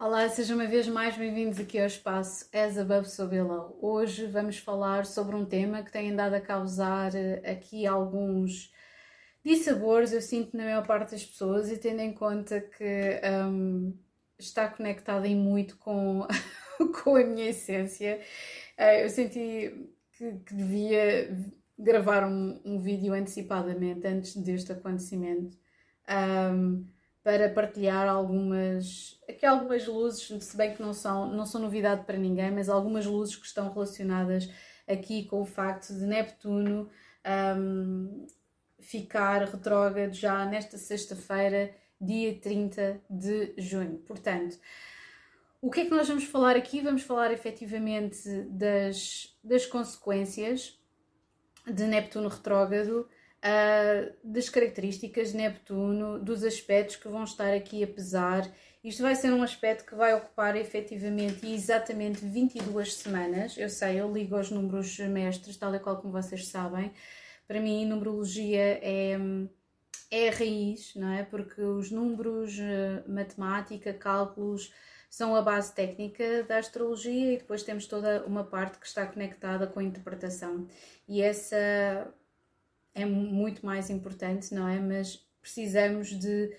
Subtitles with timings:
[0.00, 3.76] Olá, sejam uma vez mais bem-vindos aqui ao espaço As Above So Below.
[3.82, 8.72] Hoje vamos falar sobre um tema que tem andado a causar eh, aqui alguns
[9.44, 13.92] dissabores, eu sinto na maior parte das pessoas, e tendo em conta que um,
[14.38, 16.24] está conectado em muito com,
[17.02, 18.20] com a minha essência,
[18.78, 21.36] uh, eu senti que, que devia
[21.76, 25.58] gravar um, um, vídeo antecipadamente antes deste acontecimento.
[26.08, 26.86] Um,
[27.28, 32.16] para partilhar algumas, aqui algumas luzes, se bem que não são, não são novidade para
[32.16, 34.48] ninguém, mas algumas luzes que estão relacionadas
[34.88, 36.88] aqui com o facto de Neptuno
[37.54, 38.26] um,
[38.80, 43.98] ficar retrógrado já nesta sexta-feira, dia 30 de junho.
[44.06, 44.58] Portanto,
[45.60, 46.80] o que é que nós vamos falar aqui?
[46.80, 50.80] Vamos falar efetivamente das, das consequências
[51.66, 53.06] de Neptuno retrógrado
[53.44, 58.50] uh, das características de Neptuno, dos aspectos que vão estar aqui a pesar.
[58.82, 63.56] Isto vai ser um aspecto que vai ocupar efetivamente exatamente 22 semanas.
[63.56, 66.92] Eu sei, eu ligo aos números mestres, tal e qual como vocês sabem.
[67.46, 69.18] Para mim, numerologia é,
[70.10, 71.24] é a raiz, não é?
[71.24, 72.56] Porque os números,
[73.06, 74.72] matemática, cálculos,
[75.10, 79.66] são a base técnica da astrologia e depois temos toda uma parte que está conectada
[79.66, 80.66] com a interpretação.
[81.08, 82.12] E essa
[82.94, 84.78] é muito mais importante, não é?
[84.80, 86.54] Mas precisamos de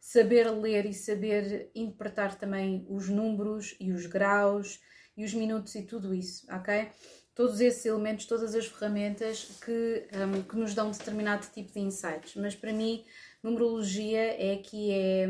[0.00, 4.80] saber ler e saber interpretar também os números e os graus
[5.16, 6.88] e os minutos e tudo isso, ok?
[7.34, 12.34] Todos esses elementos, todas as ferramentas que, um, que nos dão determinado tipo de insights.
[12.36, 13.04] Mas para mim,
[13.42, 15.28] numerologia é que é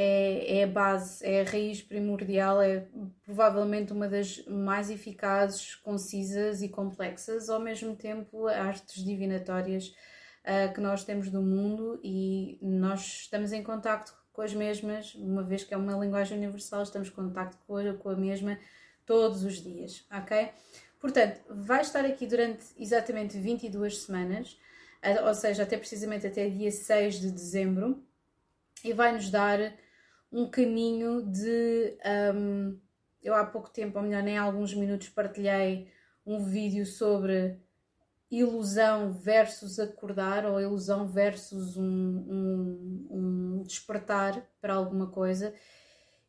[0.00, 2.86] é, é, a base, é a raiz primordial, é
[3.24, 9.88] provavelmente uma das mais eficazes, concisas e complexas, ao mesmo tempo artes divinatórias
[10.44, 15.42] uh, que nós temos do mundo e nós estamos em contacto com as mesmas, uma
[15.42, 18.56] vez que é uma linguagem universal, estamos em contacto com a, com a mesma
[19.04, 20.50] todos os dias, ok?
[21.00, 24.56] Portanto, vai estar aqui durante exatamente 22 semanas,
[25.04, 28.00] uh, ou seja, até precisamente até dia 6 de dezembro,
[28.84, 29.58] e vai nos dar
[30.30, 31.96] um caminho de.
[32.34, 32.78] Um,
[33.22, 35.88] eu há pouco tempo, ou melhor, nem há alguns minutos, partilhei
[36.24, 37.58] um vídeo sobre
[38.30, 45.54] ilusão versus acordar ou ilusão versus um, um, um despertar para alguma coisa.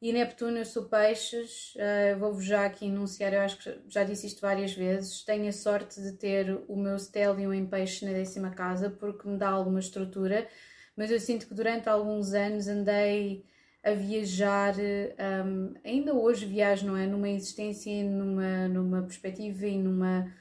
[0.02, 4.28] E Neptuno, eu sou peixes, uh, vou-vos já aqui enunciar, eu acho que já disse
[4.28, 5.26] isto várias vezes.
[5.26, 9.38] Tenho a sorte de ter o meu stellium em peixe na décima casa porque me
[9.38, 10.48] dá alguma estrutura,
[10.96, 13.46] mas eu sinto que durante alguns anos andei
[13.84, 17.08] a viajar, um, ainda hoje viajo, não é?
[17.08, 20.32] Numa existência, numa, numa perspectiva e numa,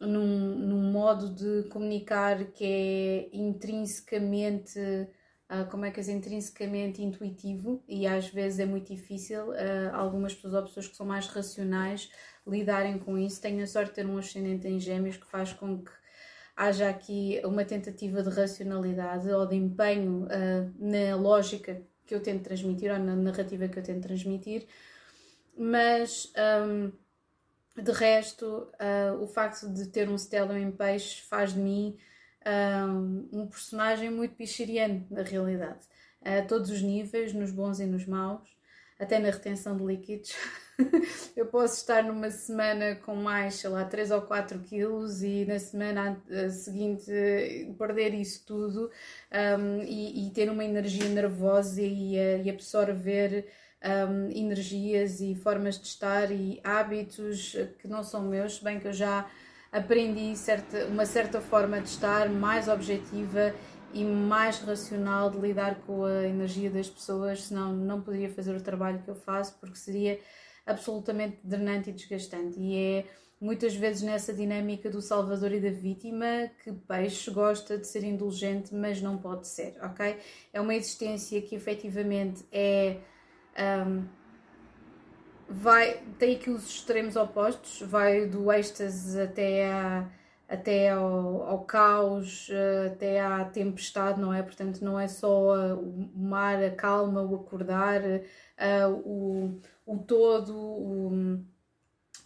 [0.00, 7.84] num, num modo de comunicar que é intrinsecamente, uh, como é que é, intrinsecamente intuitivo
[7.88, 9.50] e às vezes é muito difícil.
[9.50, 12.10] Uh, algumas pessoas ou pessoas que são mais racionais
[12.44, 13.40] lidarem com isso.
[13.40, 15.92] Tenho a sorte de ter um ascendente em gêmeos que faz com que
[16.56, 22.44] haja aqui uma tentativa de racionalidade ou de empenho uh, na lógica que eu tento
[22.44, 24.66] transmitir ou na narrativa que eu tento transmitir,
[25.56, 26.32] mas
[26.66, 26.92] um,
[27.82, 31.96] de resto, uh, o facto de ter um Stellium em peixe faz de mim
[32.88, 35.86] um, um personagem muito pichiriano, na realidade,
[36.22, 38.55] a todos os níveis, nos bons e nos maus
[38.98, 40.34] até na retenção de líquidos.
[41.36, 45.58] eu posso estar numa semana com mais, sei lá, 3 ou 4 quilos e na
[45.58, 46.20] semana
[46.50, 47.10] seguinte
[47.78, 48.90] perder isso tudo
[49.58, 53.46] um, e, e, ter uma energia nervosa e, e absorver
[53.82, 58.92] um, energias e formas de estar e hábitos que não são meus, bem que eu
[58.92, 59.26] já
[59.72, 63.54] aprendi certa, uma certa forma de estar mais objetiva
[63.96, 68.60] e mais racional de lidar com a energia das pessoas, senão não poderia fazer o
[68.60, 70.20] trabalho que eu faço, porque seria
[70.66, 72.60] absolutamente drenante e desgastante.
[72.60, 73.04] E é
[73.40, 78.74] muitas vezes nessa dinâmica do salvador e da vítima que peixe gosta de ser indulgente,
[78.74, 80.18] mas não pode ser, ok?
[80.52, 82.98] É uma existência que efetivamente é.
[83.58, 84.04] Um,
[85.48, 90.06] vai, tem aqui os extremos opostos, vai do êxtase até a
[90.48, 94.42] até ao, ao, caos, eh, até à tempestade, não é?
[94.42, 100.56] Portanto, não é só eh, o mar, a calma, o acordar, uh, o, o todo,
[100.56, 101.44] o,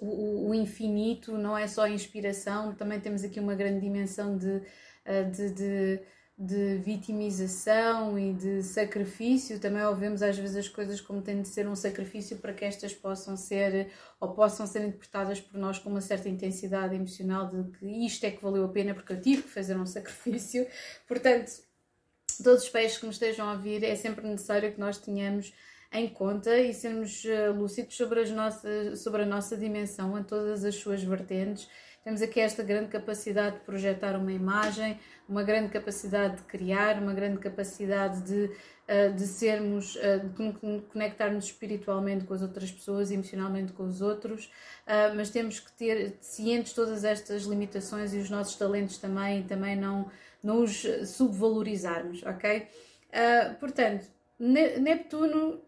[0.01, 4.61] o, o, infinito, não é só a inspiração, também temos aqui uma grande dimensão de,
[5.33, 6.03] de, de
[6.43, 11.69] de vitimização e de sacrifício, também ouvemos às vezes as coisas como têm de ser
[11.69, 13.89] um sacrifício para que estas possam ser
[14.19, 18.31] ou possam ser interpretadas por nós com uma certa intensidade emocional de que isto é
[18.31, 20.67] que valeu a pena porque eu tive que fazer um sacrifício.
[21.07, 21.53] Portanto,
[22.43, 25.53] todos os peixes que nos estejam a ouvir, é sempre necessário que nós tenhamos
[25.93, 30.65] em conta e sermos uh, lúcidos sobre, as nossas, sobre a nossa dimensão em todas
[30.65, 31.69] as suas vertentes.
[32.03, 34.99] Temos aqui esta grande capacidade de projetar uma imagem,
[35.29, 41.45] uma grande capacidade de criar, uma grande capacidade de, uh, de sermos, uh, de conectarmos
[41.45, 44.47] espiritualmente com as outras pessoas, emocionalmente com os outros,
[44.87, 49.43] uh, mas temos que ter cientes todas estas limitações e os nossos talentos também, e
[49.43, 50.11] também não,
[50.43, 52.67] não os subvalorizarmos, ok?
[53.59, 54.07] portanto,
[54.39, 55.61] Neptuno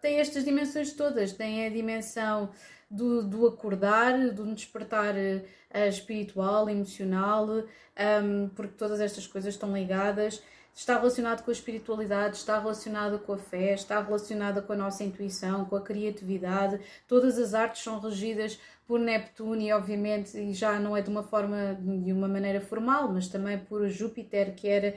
[0.00, 2.50] tem estas dimensões todas, tem a dimensão
[2.90, 10.42] do, do acordar, do despertar uh, espiritual, emocional, um, porque todas estas coisas estão ligadas.
[10.74, 15.02] Está relacionado com a espiritualidade, está relacionado com a fé, está relacionada com a nossa
[15.02, 16.78] intuição, com a criatividade.
[17.08, 21.22] Todas as artes são regidas por Neptuno e, obviamente, e já não é de uma
[21.22, 24.94] forma, de uma maneira formal, mas também por Júpiter, que era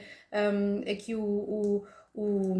[0.52, 2.54] um, aqui o, o o,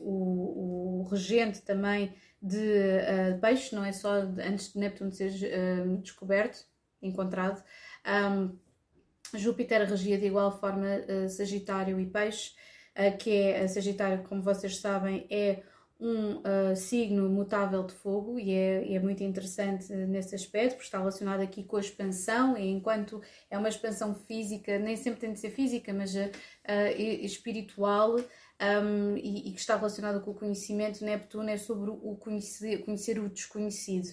[0.00, 2.12] o, o regente também
[2.44, 6.66] de uh, peixe, não é só antes de Neptuno ser uh, descoberto,
[7.00, 7.64] encontrado.
[8.06, 8.58] Um,
[9.32, 12.52] Júpiter regia de igual forma uh, Sagitário e Peixe,
[13.18, 15.64] que é Sagitário, como vocês sabem, é
[15.98, 20.98] um uh, signo mutável de fogo e é, é, muito interessante nesse aspecto, porque está
[20.98, 25.38] relacionado aqui com a expansão, e enquanto é uma expansão física, nem sempre tem de
[25.38, 26.30] ser física, mas uh,
[26.98, 28.16] espiritual,
[28.82, 33.18] um, e, e, que está relacionado com o conhecimento, Neptuno é sobre o conhecer, conhecer
[33.18, 34.06] o desconhecido.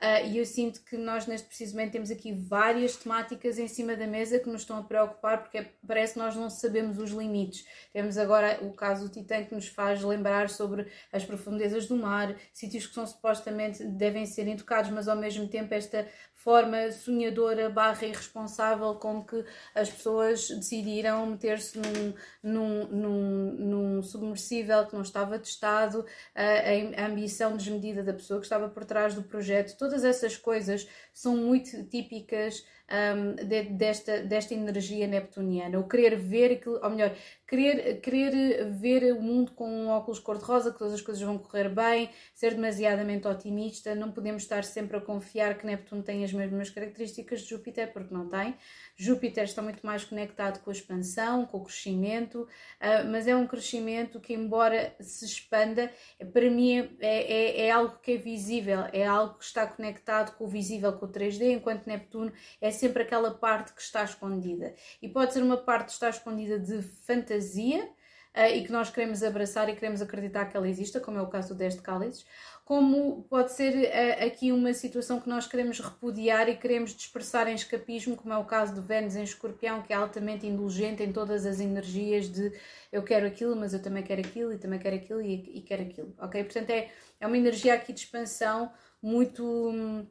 [0.00, 4.06] Uh, e eu sinto que nós, neste precisamente, temos aqui várias temáticas em cima da
[4.06, 7.66] mesa que nos estão a preocupar, porque parece que nós não sabemos os limites.
[7.92, 12.36] Temos agora o caso do Titã que nos faz lembrar sobre as profundezas do mar,
[12.52, 16.06] sítios que são supostamente devem ser intocados, mas ao mesmo tempo esta
[16.48, 24.86] forma sonhadora barra irresponsável com que as pessoas decidiram meter-se num, num, num, num, submersível
[24.86, 29.22] que não estava testado, a, a, ambição desmedida da pessoa que estava por trás do
[29.22, 36.16] projeto, todas essas coisas são muito típicas um, de, desta, desta energia neptuniana, o querer
[36.16, 37.14] ver aquilo, ou melhor,
[37.46, 41.68] querer, querer ver o mundo com um óculos cor-de-rosa, que todas as coisas vão correr
[41.68, 46.70] bem, ser demasiadamente otimista, não podemos estar sempre a confiar que Neptuno tem as mesmas
[46.70, 48.54] características de Júpiter, porque não tem.
[49.00, 53.46] Júpiter está muito mais conectado com a expansão, com o crescimento, uh, mas é um
[53.46, 55.88] crescimento que, embora se expanda,
[56.32, 60.46] para mim é, é, é, algo que é visível, é algo que está conectado com
[60.46, 64.74] o visível, com o 3D, enquanto Neptuno é sempre aquela parte que está escondida.
[65.00, 67.88] E pode ser uma parte que está escondida de fantasia,
[68.36, 71.26] Uh, e que nós queremos abraçar e queremos acreditar que ela exista, como é o
[71.26, 72.26] caso do 10 de cálices,
[72.68, 77.54] como pode ser uh, aqui uma situação que nós queremos repudiar e queremos dispersar em
[77.54, 81.46] escapismo, como é o caso do Vênus em Escorpião, que é altamente indulgente em todas
[81.46, 82.52] as energias de
[82.92, 85.80] eu quero aquilo, mas eu também quero aquilo, e também quero aquilo, e, e quero
[85.80, 86.44] aquilo, ok?
[86.44, 90.04] Portanto, é, é uma energia aqui de expansão muito,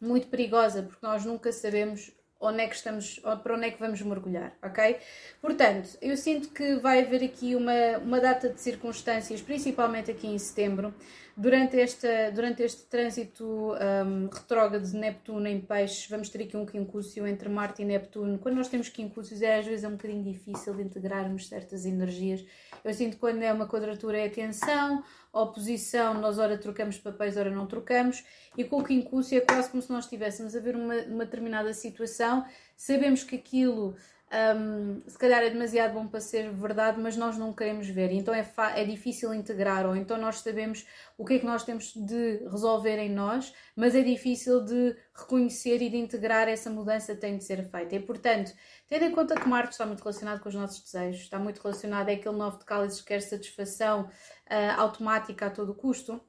[0.00, 2.10] muito perigosa, porque nós nunca sabemos
[2.40, 4.96] onde é que estamos, para onde é que vamos mergulhar, ok?
[5.40, 10.38] Portanto, eu sinto que vai haver aqui uma, uma data de circunstâncias, principalmente aqui em
[10.38, 10.94] setembro,
[11.36, 16.64] Durante, esta, durante este trânsito um, retrógrado de Neptuno em peixes, vamos ter aqui um
[16.64, 18.38] quincúcio entre Marte e Neptuno.
[18.38, 22.44] Quando nós temos quincúcios, é, às vezes é um bocadinho difícil de integrarmos certas energias.
[22.84, 25.02] Eu sinto que quando é uma quadratura é tensão,
[25.32, 28.24] oposição, nós ora trocamos papéis, ora não trocamos,
[28.56, 31.74] e com o quincúcio é quase como se nós estivéssemos a ver uma, uma determinada
[31.74, 33.96] situação, sabemos que aquilo
[34.34, 38.34] um, se calhar é demasiado bom para ser verdade, mas nós não queremos ver, então
[38.34, 40.84] é, é difícil integrar, ou então nós sabemos
[41.16, 45.80] o que é que nós temos de resolver em nós, mas é difícil de reconhecer
[45.80, 47.94] e de integrar essa mudança que tem de ser feita.
[47.94, 48.52] E portanto,
[48.88, 52.08] tendo em conta que Marte está muito relacionado com os nossos desejos, está muito relacionado,
[52.08, 56.20] é aquele novo de cálices que quer satisfação uh, automática a todo custo.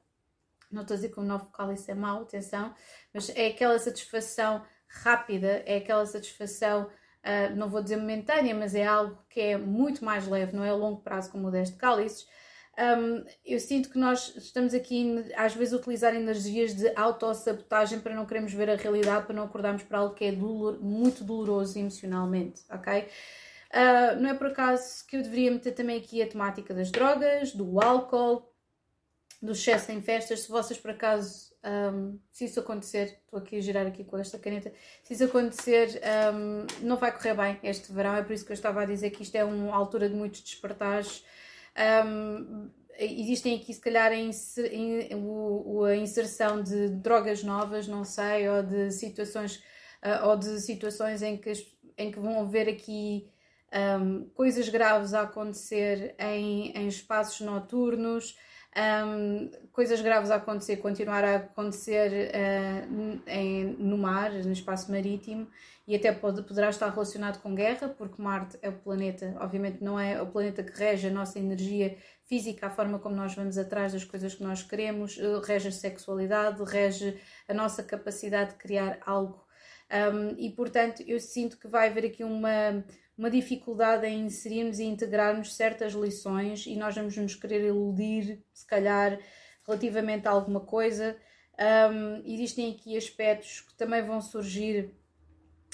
[0.70, 2.74] Não estou a dizer que o novo cálice é mau, atenção,
[3.12, 6.88] mas é aquela satisfação rápida, é aquela satisfação
[7.26, 10.70] uh, não vou dizer momentânea, mas é algo que é muito mais leve, não é
[10.70, 12.26] a longo prazo como o deste cálices.
[12.78, 18.14] Um, eu sinto que nós estamos aqui, às vezes, a utilizar energias de autossabotagem para
[18.14, 21.78] não queremos ver a realidade, para não acordarmos para algo que é dolor, muito doloroso
[21.78, 23.08] emocionalmente, ok?
[23.72, 27.52] Uh, não é por acaso que eu deveria meter também aqui a temática das drogas,
[27.52, 28.46] do álcool,
[29.40, 30.40] do excesso em festas.
[30.40, 34.38] Se vocês por acaso um, se isso acontecer, estou aqui a girar aqui com esta
[34.38, 36.00] caneta, se isso acontecer,
[36.32, 39.10] um, não vai correr bem este verão, é por isso que eu estava a dizer
[39.10, 41.24] que isto é uma altura de muitos despertares.
[42.06, 44.70] Um, existem aqui, se calhar, a, inser,
[45.86, 49.56] a inserção de drogas novas, não sei, ou de situações,
[50.04, 51.52] uh, ou de situações em que,
[51.98, 53.28] em que vão haver aqui
[54.34, 58.38] coisas graves a acontecer em, em espaços noturnos,
[58.76, 65.48] um, coisas graves a acontecer, continuar a acontecer uh, em, no mar, no espaço marítimo,
[65.88, 69.98] e até pode, poderá estar relacionado com guerra, porque Marte é o planeta, obviamente não
[69.98, 73.92] é o planeta que rege a nossa energia física, a forma como nós vamos atrás
[73.92, 77.18] das coisas que nós queremos, uh, rege a sexualidade, rege
[77.48, 79.46] a nossa capacidade de criar algo.
[79.88, 82.84] Um, e portanto, eu sinto que vai haver aqui uma
[83.16, 88.66] uma dificuldade em inserirmos e integrarmos certas lições e nós vamos nos querer iludir, se
[88.66, 89.18] calhar,
[89.66, 91.16] relativamente a alguma coisa.
[91.58, 94.90] Um, existem aqui aspectos que também vão surgir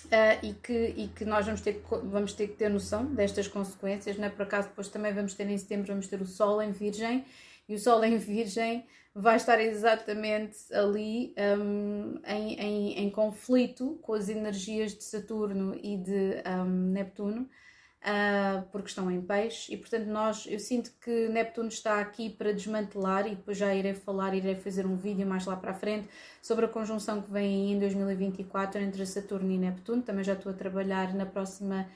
[0.06, 4.16] uh, e, que, e que nós vamos ter, vamos ter que ter noção destas consequências,
[4.16, 4.30] não é?
[4.30, 7.24] Por acaso, depois também vamos ter em setembro, vamos ter o Sol em Virgem
[7.68, 14.14] e o Sol em Virgem vai estar exatamente ali um, em, em, em, conflito com
[14.14, 20.06] as energias de Saturno e de um, Neptuno, uh, porque estão em peixe, e portanto
[20.06, 24.54] nós, eu sinto que Neptuno está aqui para desmantelar, e depois já irei falar, irei
[24.54, 26.08] fazer um vídeo mais lá para a frente
[26.40, 30.50] sobre a conjunção que vem aí em 2024 entre Saturno e Neptuno, também já estou
[30.50, 31.86] a trabalhar na próxima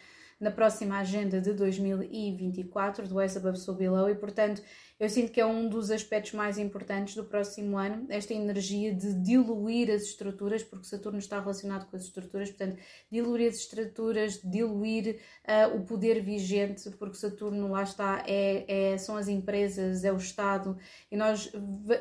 [0.40, 4.62] na próxima agenda de 2024 do As Above So Below e portanto
[4.99, 9.12] eu sinto que é um dos aspectos mais importantes do próximo ano, esta energia de
[9.12, 12.78] diluir as estruturas, porque Saturno está relacionado com as estruturas, portanto,
[13.12, 19.19] diluir as estruturas, diluir uh, o poder vigente, porque Saturno lá está, é, é, são
[19.19, 20.78] as empresas, é o Estado,
[21.11, 21.52] e nós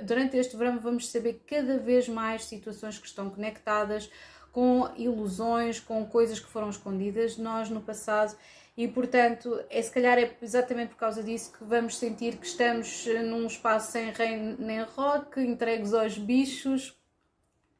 [0.03, 4.09] durante este verão vamos saber cada vez mais situações que estão conectadas
[4.55, 7.35] com ilusões, com coisas que foram escondidas.
[7.35, 8.37] Nós no passado
[8.77, 13.05] e portanto é se calhar é exatamente por causa disso que vamos sentir que estamos
[13.25, 16.97] num espaço sem reino nem rock, entregues aos bichos,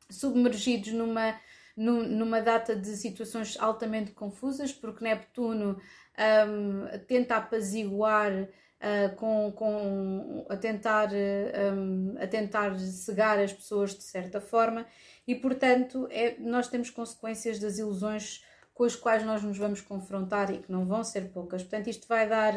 [0.10, 1.40] submergidos numa,
[1.78, 5.80] numa data de situações altamente confusas, porque Neptuno
[6.50, 8.50] um, tenta apaziguar
[8.86, 14.86] Uh, com, com, a, tentar, um, a tentar cegar as pessoas de certa forma,
[15.28, 18.44] e portanto é, nós temos consequências das ilusões
[18.76, 21.64] com as quais nós nos vamos confrontar e que não vão ser poucas.
[21.64, 22.54] Portanto, isto vai dar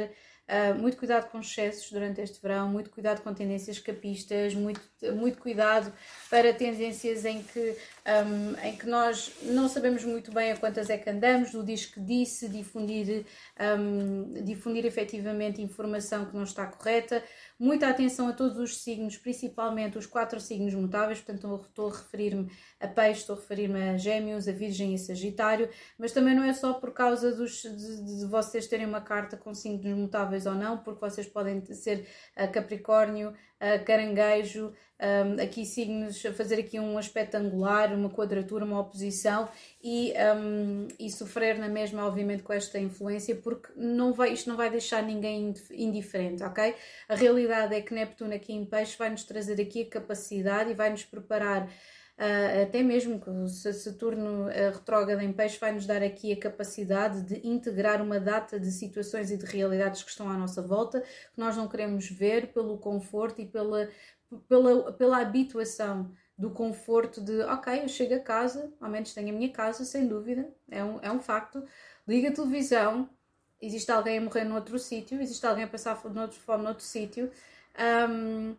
[0.49, 4.81] uh, muito cuidado com excessos durante este verão, muito cuidado com tendências capistas, muito,
[5.15, 5.93] muito cuidado
[6.31, 7.77] para tendências em que,
[8.07, 11.87] um, em que nós não sabemos muito bem a quantas é que andamos, no diz
[11.87, 13.27] que disse, difundir,
[13.79, 17.23] um, difundir efetivamente informação que não está correta.
[17.61, 22.49] Muita atenção a todos os signos, principalmente os quatro signos mutáveis, portanto estou a referir-me
[22.79, 26.53] a peixe, estou a referir-me a gêmeos, a virgem e sagitário, mas também não é
[26.55, 30.79] só por causa dos, de, de vocês terem uma carta com signos mutáveis ou não,
[30.79, 37.37] porque vocês podem ser a capricórnio, a caranguejo, um, aqui signos, fazer aqui um aspecto
[37.37, 39.49] angular, uma quadratura, uma oposição
[39.83, 44.57] e, um, e sofrer na mesma, obviamente, com esta influência, porque não vai, isto não
[44.57, 46.75] vai deixar ninguém indiferente, ok?
[47.09, 50.75] A realidade é que Neptuno aqui em peixe vai nos trazer aqui a capacidade e
[50.75, 51.69] vai nos preparar
[52.63, 57.23] até mesmo que o Saturno uh, retrógrado em peixe vai nos dar aqui a capacidade
[57.23, 61.39] de integrar uma data de situações e de realidades que estão à nossa volta, que
[61.39, 63.89] nós não queremos ver pelo conforto e pela,
[64.49, 69.33] pela, pela habituação do conforto de, ok, eu chego a casa, ao menos tenho a
[69.33, 71.65] minha casa, sem dúvida, é um, é um facto.
[72.07, 73.09] Liga a televisão,
[73.61, 77.31] existe alguém a morrer noutro sítio, existe alguém a passar fome noutro sítio,
[78.09, 78.57] um,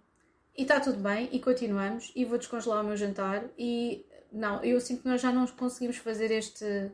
[0.60, 4.80] e está tudo bem, e continuamos, e vou descongelar o meu jantar, e não, eu
[4.80, 6.92] sinto que nós já não conseguimos fazer este,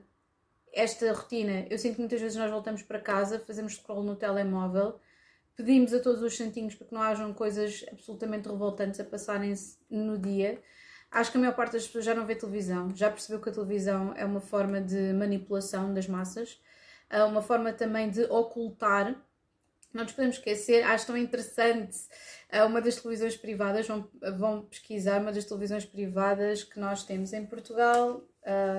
[0.74, 1.66] esta rotina.
[1.70, 5.00] Eu sinto que muitas vezes nós voltamos para casa, fazemos scroll no telemóvel,
[5.56, 10.18] Pedimos a todos os santinhos para que não hajam coisas absolutamente revoltantes a passarem-se no
[10.18, 10.62] dia.
[11.10, 13.54] Acho que a maior parte das pessoas já não vê televisão, já percebeu que a
[13.54, 16.62] televisão é uma forma de manipulação das massas,
[17.10, 19.16] é uma forma também de ocultar.
[19.96, 21.98] Não nos podemos esquecer, acho tão interessante
[22.50, 27.32] é uma das televisões privadas, vão, vão pesquisar uma das televisões privadas que nós temos
[27.32, 28.22] em Portugal,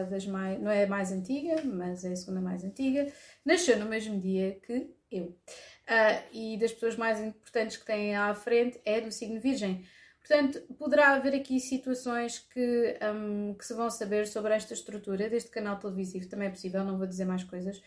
[0.09, 3.11] das mais, não é a mais antiga, mas é a segunda mais antiga,
[3.45, 8.35] nasceu no mesmo dia que eu uh, e das pessoas mais importantes que têm à
[8.35, 9.85] frente é do signo Virgem.
[10.21, 15.51] Portanto, poderá haver aqui situações que, um, que se vão saber sobre esta estrutura deste
[15.51, 17.81] canal televisivo, também é possível, não vou dizer mais coisas.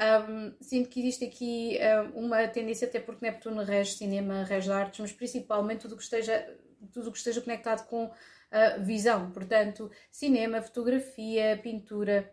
[0.00, 1.78] Um, sinto que existe aqui
[2.14, 6.56] um, uma tendência, até porque Neptuno rege cinema, rege artes, mas principalmente tudo que esteja,
[6.92, 8.10] tudo que esteja conectado com
[8.50, 12.32] a visão, portanto, cinema, fotografia, pintura,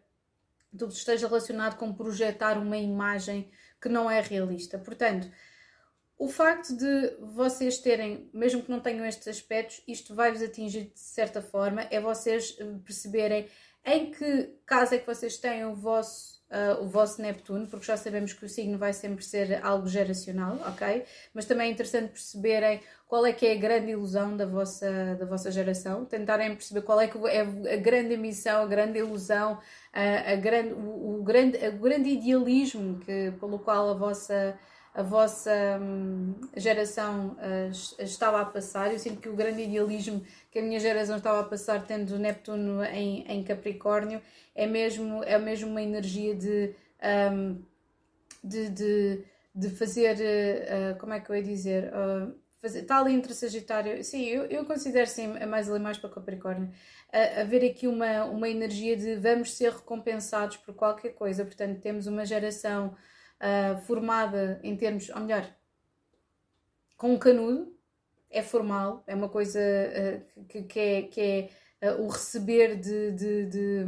[0.72, 4.78] tudo que esteja relacionado com projetar uma imagem que não é realista.
[4.78, 5.30] Portanto,
[6.18, 11.00] o facto de vocês terem, mesmo que não tenham estes aspectos, isto vai-vos atingir de
[11.00, 13.50] certa forma, é vocês eh, perceberem
[13.84, 17.98] em que caso é que vocês têm o vosso uh, o vosso Neptuno, porque já
[17.98, 21.06] sabemos que o signo vai sempre ser algo geracional, ok?
[21.34, 25.26] Mas também é interessante perceberem qual é que é a grande ilusão da vossa, da
[25.26, 29.60] vossa geração, tentarem perceber qual é que é a grande missão, a grande ilusão,
[29.92, 34.58] a, a grande, o, o, grande, o grande idealismo que, pelo qual a vossa
[34.94, 38.92] a vossa hum, geração uh, estava a passar.
[38.92, 40.22] Eu sinto que o grande idealismo
[40.52, 44.22] que a minha geração estava a passar, tendo Neptuno em, em Capricórnio,
[44.54, 46.76] é mesmo, é mesmo uma energia de,
[47.32, 47.62] um,
[48.44, 49.24] de, de,
[49.56, 50.18] de, fazer.
[50.18, 51.90] Uh, como é que eu ia dizer?
[52.62, 54.04] Fazer, está ali entre Sagitário.
[54.04, 56.68] Sim, eu, eu considero sim mais ali mais para Capricórnio.
[56.68, 61.46] Uh, haver aqui uma, uma energia de vamos ser recompensados por qualquer coisa.
[61.46, 62.94] Portanto, temos uma geração
[63.42, 65.50] uh, formada em termos, ou melhor,
[66.96, 67.76] com um canudo,
[68.30, 71.22] é formal, é uma coisa uh, que, que, é, que
[71.82, 73.86] é uh, o receber de, de, de,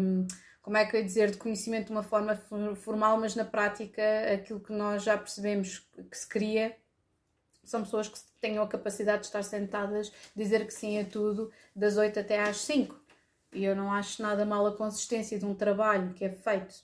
[0.61, 2.35] como é que eu ia dizer, de conhecimento de uma forma
[2.75, 4.01] formal, mas na prática
[4.33, 5.79] aquilo que nós já percebemos
[6.09, 6.75] que se cria
[7.63, 11.95] são pessoas que tenham a capacidade de estar sentadas, dizer que sim a tudo, das
[11.95, 13.01] 8 até às 5.
[13.53, 16.83] E eu não acho nada mal a consistência de um trabalho que é feito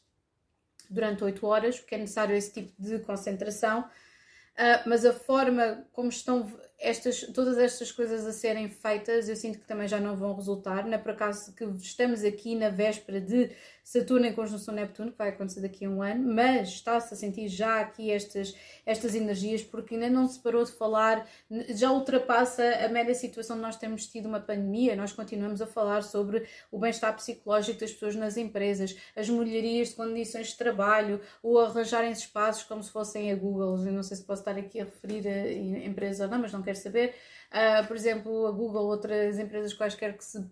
[0.89, 6.09] durante 8 horas, porque é necessário esse tipo de concentração, uh, mas a forma como
[6.09, 10.33] estão estas, todas estas coisas a serem feitas, eu sinto que também já não vão
[10.33, 10.85] resultar.
[10.85, 13.51] Não é por acaso que estamos aqui na véspera de
[13.89, 17.47] Saturno em conjunção Neptuno, que vai acontecer daqui a um ano, mas está-se a sentir
[17.47, 18.55] já aqui estas,
[18.85, 21.27] estas energias, porque ainda não se parou de falar,
[21.69, 26.03] já ultrapassa a média situação de nós termos tido uma pandemia, nós continuamos a falar
[26.03, 31.57] sobre o bem-estar psicológico das pessoas nas empresas, as melhorias de condições de trabalho, ou
[31.59, 33.83] arranjarem espaços como se fossem a Google.
[33.83, 36.61] Eu não sei se posso estar aqui a referir a empresa ou não, mas não
[36.61, 37.15] quero saber.
[37.49, 40.45] Uh, por exemplo, a Google, outras empresas quaisquer que se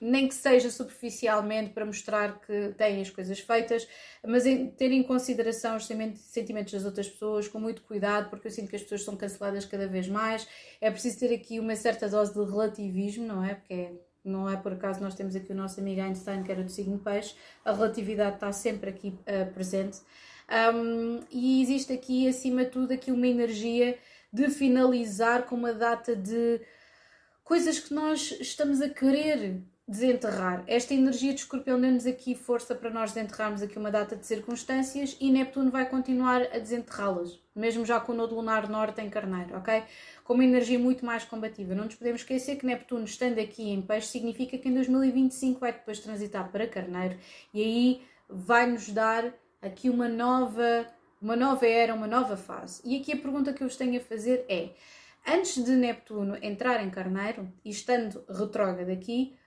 [0.00, 3.86] nem que seja superficialmente para mostrar que têm as coisas feitas,
[4.26, 4.44] mas
[4.76, 8.76] ter em consideração os sentimentos das outras pessoas com muito cuidado, porque eu sinto que
[8.76, 10.46] as pessoas são canceladas cada vez mais.
[10.80, 13.54] É preciso ter aqui uma certa dose de relativismo, não é?
[13.54, 13.92] Porque é,
[14.24, 16.98] não é por acaso nós temos aqui o nosso amigo Einstein, que era do signo
[16.98, 19.98] peixe, a relatividade está sempre aqui uh, presente.
[20.74, 23.98] Um, e existe aqui, acima de tudo, aqui uma energia
[24.32, 26.60] de finalizar com uma data de
[27.44, 30.62] coisas que nós estamos a querer desenterrar.
[30.66, 35.16] Esta energia de escorpião deu-nos aqui força para nós desenterrarmos aqui uma data de circunstâncias
[35.18, 39.56] e Neptuno vai continuar a desenterrá-las, mesmo já com o nodo lunar norte em carneiro,
[39.56, 39.82] ok?
[40.22, 41.74] Com uma energia muito mais combativa.
[41.74, 45.72] Não nos podemos esquecer que Neptuno, estando aqui em peixe, significa que em 2025 vai
[45.72, 47.16] depois transitar para carneiro
[47.54, 50.86] e aí vai-nos dar aqui uma nova,
[51.20, 52.82] uma nova era, uma nova fase.
[52.84, 54.68] E aqui a pergunta que eu vos tenho a fazer é,
[55.26, 59.37] antes de Neptuno entrar em carneiro e estando retrógrado aqui,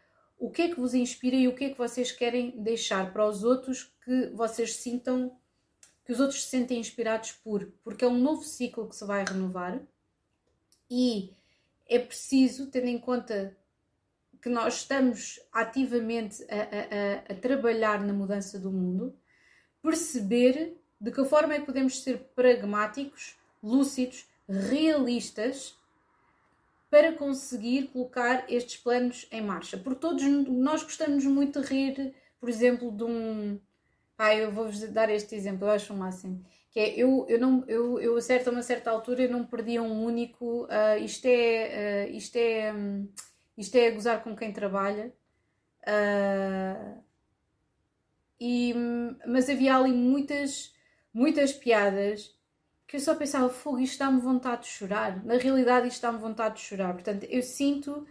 [0.42, 3.28] o que é que vos inspira e o que é que vocês querem deixar para
[3.28, 5.38] os outros que vocês sintam,
[6.04, 9.24] que os outros se sentem inspirados por, porque é um novo ciclo que se vai
[9.24, 9.80] renovar
[10.90, 11.32] e
[11.88, 13.56] é preciso, tendo em conta
[14.42, 19.16] que nós estamos ativamente a, a, a, trabalhar na mudança do mundo,
[19.80, 25.78] perceber de que forma é que podemos ser pragmáticos, lúcidos, realistas
[26.92, 29.78] para conseguir colocar estes planos em marcha.
[29.78, 33.60] Porque todos nós gostamos muito de rir, por exemplo, de um.
[34.18, 36.46] Ah, eu vou-vos dar este exemplo, eu acho o máximo.
[36.70, 40.04] Que é, eu, eu, não, eu, eu a, uma certa altura eu não perdia um
[40.04, 40.66] único.
[40.66, 42.08] Uh, isto é.
[42.10, 42.74] Uh, isto é.
[42.74, 43.08] Um,
[43.58, 45.14] isto é gozar com quem trabalha.
[45.84, 47.02] Uh,
[48.40, 48.74] e,
[49.26, 50.74] mas havia ali muitas,
[51.14, 52.36] muitas piadas
[52.92, 55.24] que eu só pensava, fogo, isto dá-me vontade de chorar.
[55.24, 56.92] Na realidade, isto dá-me vontade de chorar.
[56.92, 58.06] Portanto, eu sinto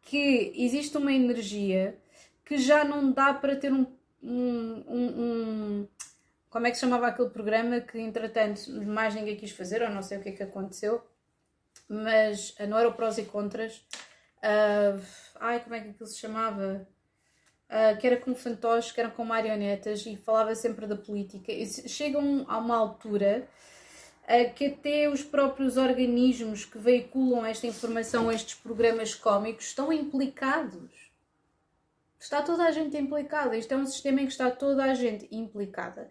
[0.00, 1.98] que existe uma energia
[2.42, 3.86] que já não dá para ter um.
[4.22, 5.88] um, um, um
[6.48, 10.02] como é que se chamava aquele programa que, entretanto, mais ninguém quis fazer, ou não
[10.02, 11.06] sei o que é que aconteceu,
[11.86, 13.84] mas não era o prós e contras.
[14.38, 14.98] Uh,
[15.40, 16.88] ai, como é que aquilo se chamava?
[17.68, 21.52] Uh, que era com fantoches, que eram com marionetas e falava sempre da política.
[21.86, 23.46] Chegam a uma altura
[24.54, 31.10] que até os próprios organismos que veiculam esta informação, estes programas cómicos, estão implicados.
[32.18, 33.56] Está toda a gente implicada.
[33.56, 36.08] Isto é um sistema em que está toda a gente implicada.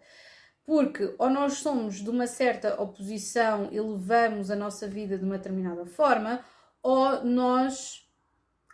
[0.64, 5.38] Porque ou nós somos de uma certa oposição e levamos a nossa vida de uma
[5.38, 6.44] determinada forma,
[6.82, 8.06] ou nós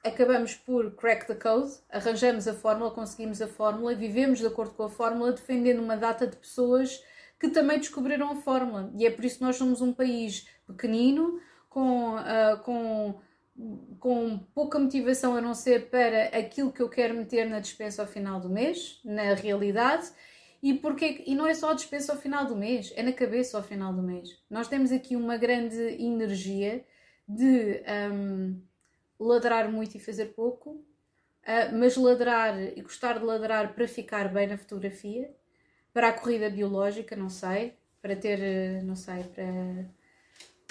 [0.05, 4.85] acabamos por crack the code, arranjamos a fórmula, conseguimos a fórmula, vivemos de acordo com
[4.85, 7.03] a fórmula, defendendo uma data de pessoas
[7.39, 8.93] que também descobriram a fórmula.
[8.97, 13.21] E é por isso que nós somos um país pequenino, com, uh, com,
[13.99, 18.09] com pouca motivação a não ser para aquilo que eu quero meter na dispensa ao
[18.09, 20.11] final do mês, na realidade,
[20.61, 23.57] E, porque, e não é só a despesa ao final do mês, é na cabeça
[23.57, 24.43] ao final do mês.
[24.51, 26.85] Nós temos aqui uma grande energia
[27.29, 27.81] de
[28.13, 28.61] um,
[29.21, 34.49] ladrar muito e fazer pouco, uh, mas ladrar e gostar de ladrar para ficar bem
[34.49, 35.31] na fotografia,
[35.93, 39.45] para a corrida biológica, não sei, para ter, não sei, para,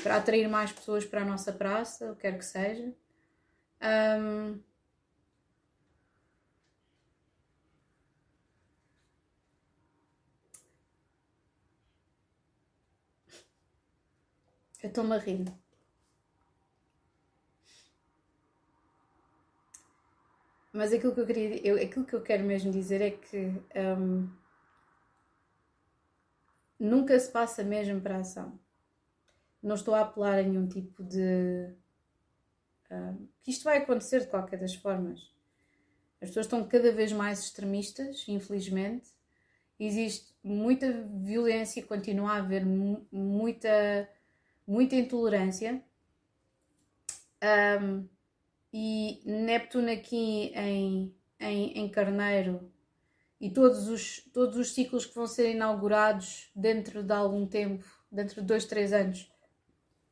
[0.04, 2.94] para atrair mais pessoas para a nossa praça, o que quer que seja.
[3.82, 4.60] Um,
[14.82, 15.46] eu estou-me a rir.
[20.74, 23.38] Mas aquilo que eu queria, eu, aquilo que eu quero mesmo dizer é que
[23.76, 24.30] um,
[26.80, 28.60] nunca se passa mesmo para a ação.
[29.62, 31.74] Não estou a apelar a nenhum tipo de.
[32.90, 35.20] Um, que isto vai acontecer de qualquer das formas.
[36.22, 39.10] As pessoas estão cada vez mais extremistas, infelizmente.
[39.80, 44.10] Existe muita violência, continua a haver muita,
[44.66, 45.84] muita intolerância.
[47.82, 48.08] Um,
[48.74, 52.72] e Neptuno aqui em, em, em Carneiro
[53.40, 58.42] e todos os, todos os ciclos que vão ser inaugurados dentro de algum tempo, dentro
[58.42, 59.32] de dois, três anos,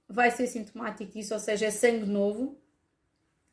[0.08, 2.58] vai ser sintomático disso, ou seja, é sangue novo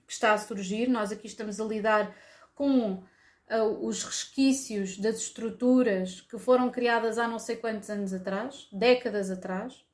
[0.06, 0.88] que está a surgir.
[0.88, 2.14] Nós aqui estamos a lidar
[2.54, 8.68] com uh, os resquícios das estruturas que foram criadas há não sei quantos anos atrás,
[8.70, 9.84] décadas atrás,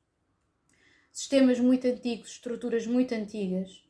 [1.11, 3.83] sistemas muito antigos, estruturas muito antigas.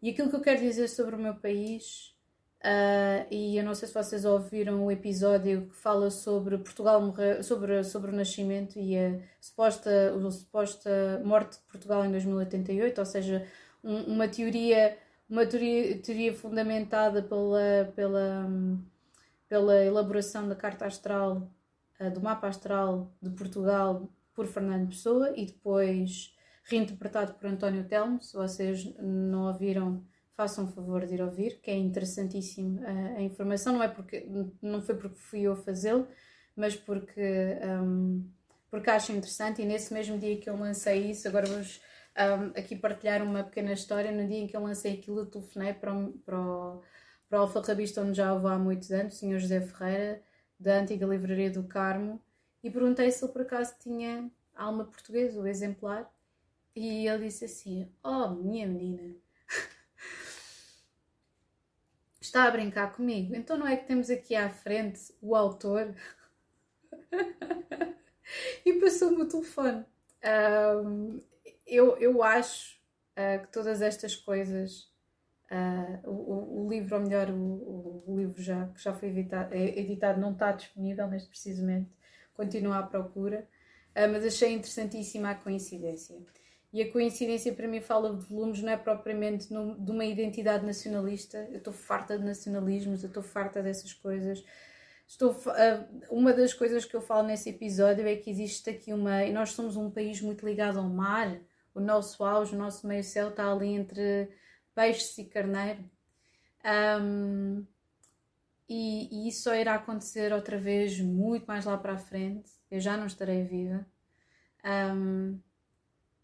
[0.00, 2.15] E aquilo que eu quero dizer sobre o meu país
[2.64, 7.00] Uh, e eu não sei se vocês ouviram o episódio que fala sobre Portugal
[7.42, 13.06] sobre, sobre o nascimento e a suposta, a suposta morte de Portugal em 2088, ou
[13.06, 13.46] seja,
[13.84, 14.96] um, uma teoria
[15.28, 18.48] uma teoria, teoria fundamentada pela, pela,
[19.48, 21.50] pela elaboração da carta astral,
[22.00, 28.22] uh, do mapa astral de Portugal por Fernando Pessoa e depois reinterpretado por António Telmo.
[28.22, 30.04] Se vocês não ouviram,
[30.36, 33.72] façam o favor de ir ouvir, que é interessantíssimo a, a informação.
[33.74, 34.26] Não é porque
[34.62, 36.06] não foi porque fui eu fazê-lo,
[36.54, 38.28] mas porque, um,
[38.70, 39.62] porque acho interessante.
[39.62, 41.80] E nesse mesmo dia que eu lancei isso, agora vos
[42.16, 44.12] um, aqui partilhar uma pequena história.
[44.12, 46.82] No dia em que eu lancei aquilo, eu telefonei para o, para o,
[47.28, 49.38] para o Alfa Rabista, onde já vou há muitos anos, o Sr.
[49.38, 50.22] José Ferreira,
[50.60, 52.20] da antiga Livraria do Carmo,
[52.62, 56.10] e perguntei se ele por acaso tinha alma portuguesa, o exemplar.
[56.74, 59.16] E ele disse assim: Oh, minha menina
[62.26, 63.36] Está a brincar comigo?
[63.36, 65.94] Então não é que temos aqui à frente o autor?
[68.66, 69.84] e passou-me o telefone.
[70.84, 71.20] Um,
[71.64, 72.76] eu, eu acho
[73.12, 74.92] uh, que todas estas coisas,
[75.52, 79.78] uh, o, o, livro, ou melhor, o, o, livro já, que já foi editado, é,
[79.78, 81.88] editado não está disponível neste precisamente,
[82.34, 83.48] continua à procura,
[83.94, 86.16] uh, mas achei interessantíssima a coincidência.
[86.72, 90.66] E a coincidência para mim fala de volumes, não é propriamente no, de uma identidade
[90.66, 91.38] nacionalista.
[91.50, 94.44] Eu estou farta de nacionalismos, eu estou farta dessas coisas.
[95.06, 95.36] Estou,
[96.10, 99.24] uma das coisas que eu falo nesse episódio é que existe aqui uma.
[99.24, 101.40] E nós somos um país muito ligado ao mar.
[101.74, 104.28] O nosso auge, o nosso meio-céu está ali entre
[104.74, 105.84] peixes e carneiro.
[107.00, 107.64] Um,
[108.68, 112.50] e, e, isso só irá acontecer outra vez muito mais lá para a frente.
[112.70, 113.86] Eu já não estarei viva.
[114.64, 115.40] Um,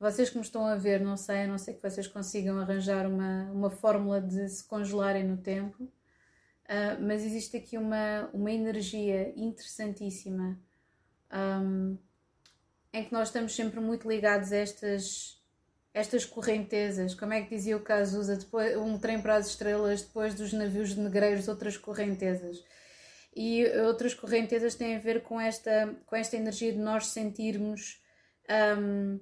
[0.03, 3.07] vocês que me estão a ver, não sei, a não ser que vocês consigam arranjar
[3.07, 9.33] uma, uma fórmula de se congelarem no tempo, uh, mas existe aqui uma, uma energia
[9.37, 10.59] interessantíssima
[11.33, 11.97] um,
[12.93, 15.41] em que nós estamos sempre muito ligados a estas,
[15.95, 17.15] estas correntezas.
[17.15, 18.35] Como é que dizia o Cazuza?
[18.35, 22.65] Depois, um trem para as estrelas, depois dos navios de negreiros, outras correntezas.
[23.37, 28.03] E outras correntezas têm a ver com esta, com esta energia de nós sentirmos.
[28.77, 29.21] Um,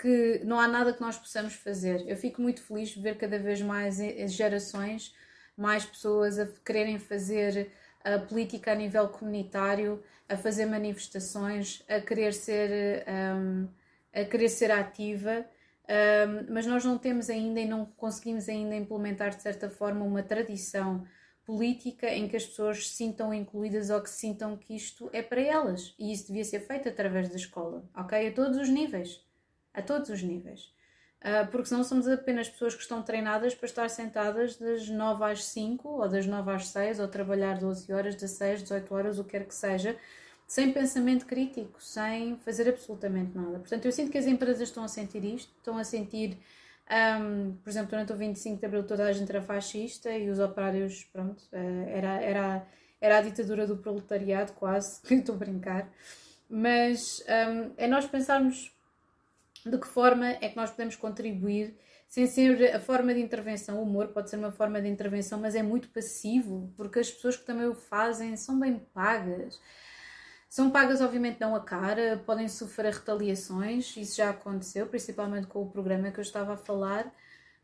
[0.00, 2.08] que não há nada que nós possamos fazer.
[2.08, 5.14] Eu fico muito feliz de ver cada vez mais gerações,
[5.56, 7.70] mais pessoas a quererem fazer
[8.02, 13.04] a política a nível comunitário, a fazer manifestações, a querer ser,
[13.36, 13.68] um,
[14.14, 15.44] a querer ser ativa,
[15.84, 20.22] um, mas nós não temos ainda e não conseguimos ainda implementar de certa forma uma
[20.22, 21.06] tradição
[21.44, 25.42] política em que as pessoas se sintam incluídas ou que sintam que isto é para
[25.42, 25.94] elas.
[25.98, 28.28] E isso devia ser feito através da escola, ok?
[28.28, 29.20] A todos os níveis
[29.74, 30.72] a todos os níveis.
[31.20, 35.44] Uh, porque senão somos apenas pessoas que estão treinadas para estar sentadas das 9 às
[35.44, 39.32] 5 ou das 9 às 6 ou trabalhar 12 horas, 16, 18 horas, o que
[39.32, 39.96] quer que seja,
[40.46, 43.58] sem pensamento crítico, sem fazer absolutamente nada.
[43.58, 46.38] Portanto, eu sinto que as empresas estão a sentir isto, estão a sentir,
[47.20, 50.38] um, por exemplo, durante o 25 de Abril toda a gente era fascista e os
[50.38, 52.66] operários, pronto, uh, era, era,
[52.98, 55.86] era a ditadura do proletariado, quase, estou a brincar.
[56.48, 58.72] Mas um, é nós pensarmos
[59.64, 61.76] de que forma é que nós podemos contribuir
[62.08, 63.78] sem ser a forma de intervenção.
[63.78, 67.36] O humor pode ser uma forma de intervenção, mas é muito passivo, porque as pessoas
[67.36, 69.60] que também o fazem são bem pagas.
[70.48, 75.70] São pagas, obviamente, não a cara, podem sofrer retaliações, isso já aconteceu, principalmente com o
[75.70, 77.14] programa que eu estava a falar,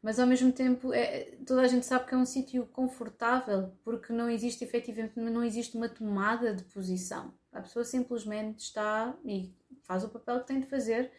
[0.00, 4.12] mas ao mesmo tempo é, toda a gente sabe que é um sítio confortável, porque
[4.12, 7.34] não existe efetivamente, não existe uma tomada de posição.
[7.52, 11.10] A pessoa simplesmente está e faz o papel que tem de fazer,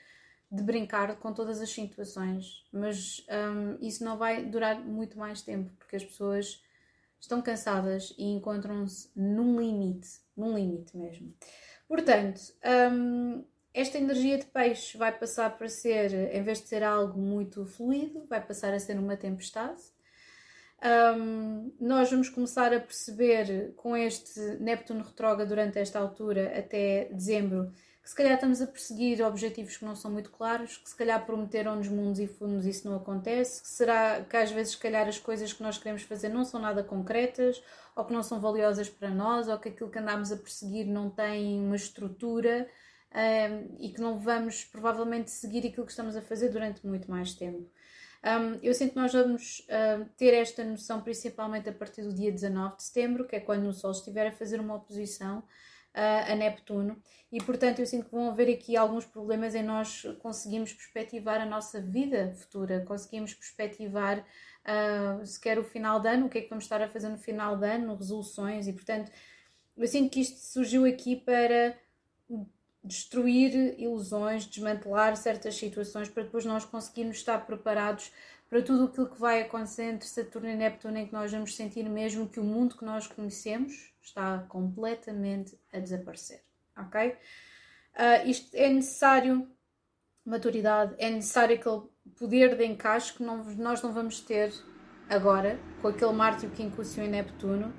[0.50, 5.70] de brincar com todas as situações, mas um, isso não vai durar muito mais tempo,
[5.78, 6.64] porque as pessoas
[7.20, 11.34] estão cansadas e encontram-se num limite, num limite mesmo.
[11.88, 12.42] Portanto,
[12.92, 17.66] um, esta energia de peixe vai passar para ser, em vez de ser algo muito
[17.66, 19.82] fluido, vai passar a ser uma tempestade.
[21.18, 27.72] Um, nós vamos começar a perceber com este Neptuno retrógrado durante esta altura, até dezembro,
[28.08, 31.26] que se calhar estamos a perseguir objetivos que não são muito claros, que se calhar
[31.26, 35.06] prometeram-nos mundos e fundos e isso não acontece, que será que às vezes se calhar
[35.06, 37.62] as coisas que nós queremos fazer não são nada concretas,
[37.98, 41.10] ou que não são valiosas para nós, ou que aquilo que andamos a perseguir não
[41.10, 42.70] tem uma estrutura
[43.14, 47.34] um, e que não vamos provavelmente seguir aquilo que estamos a fazer durante muito mais
[47.34, 47.70] tempo.
[48.24, 52.32] Um, eu sinto que nós vamos uh, ter esta noção principalmente a partir do dia
[52.32, 55.44] 19 de setembro, que é quando o Sol estiver a fazer uma oposição
[55.98, 57.02] a Neptuno.
[57.32, 61.46] E portanto eu sinto que vão haver aqui alguns problemas em nós conseguimos perspectivar a
[61.46, 66.50] nossa vida futura, conseguimos perspectivar uh, sequer o final de ano, o que é que
[66.50, 69.12] vamos estar a fazer no final de ano, resoluções e portanto
[69.76, 71.78] eu sinto que isto surgiu aqui para
[72.82, 78.12] destruir ilusões, desmantelar certas situações para depois nós conseguirmos estar preparados
[78.50, 81.84] para tudo aquilo que vai acontecer entre Saturno e Neptuno, em que nós vamos sentir
[81.90, 86.42] mesmo que o mundo que nós conhecemos está completamente a desaparecer,
[86.78, 87.10] ok?
[87.10, 89.50] Uh, isto é necessário
[90.26, 91.82] maturidade, é necessário aquele
[92.18, 94.54] poder de encaixe que não, nós não vamos ter
[95.10, 97.74] agora, com aquele Marte, o Quincúcio e Neptuno.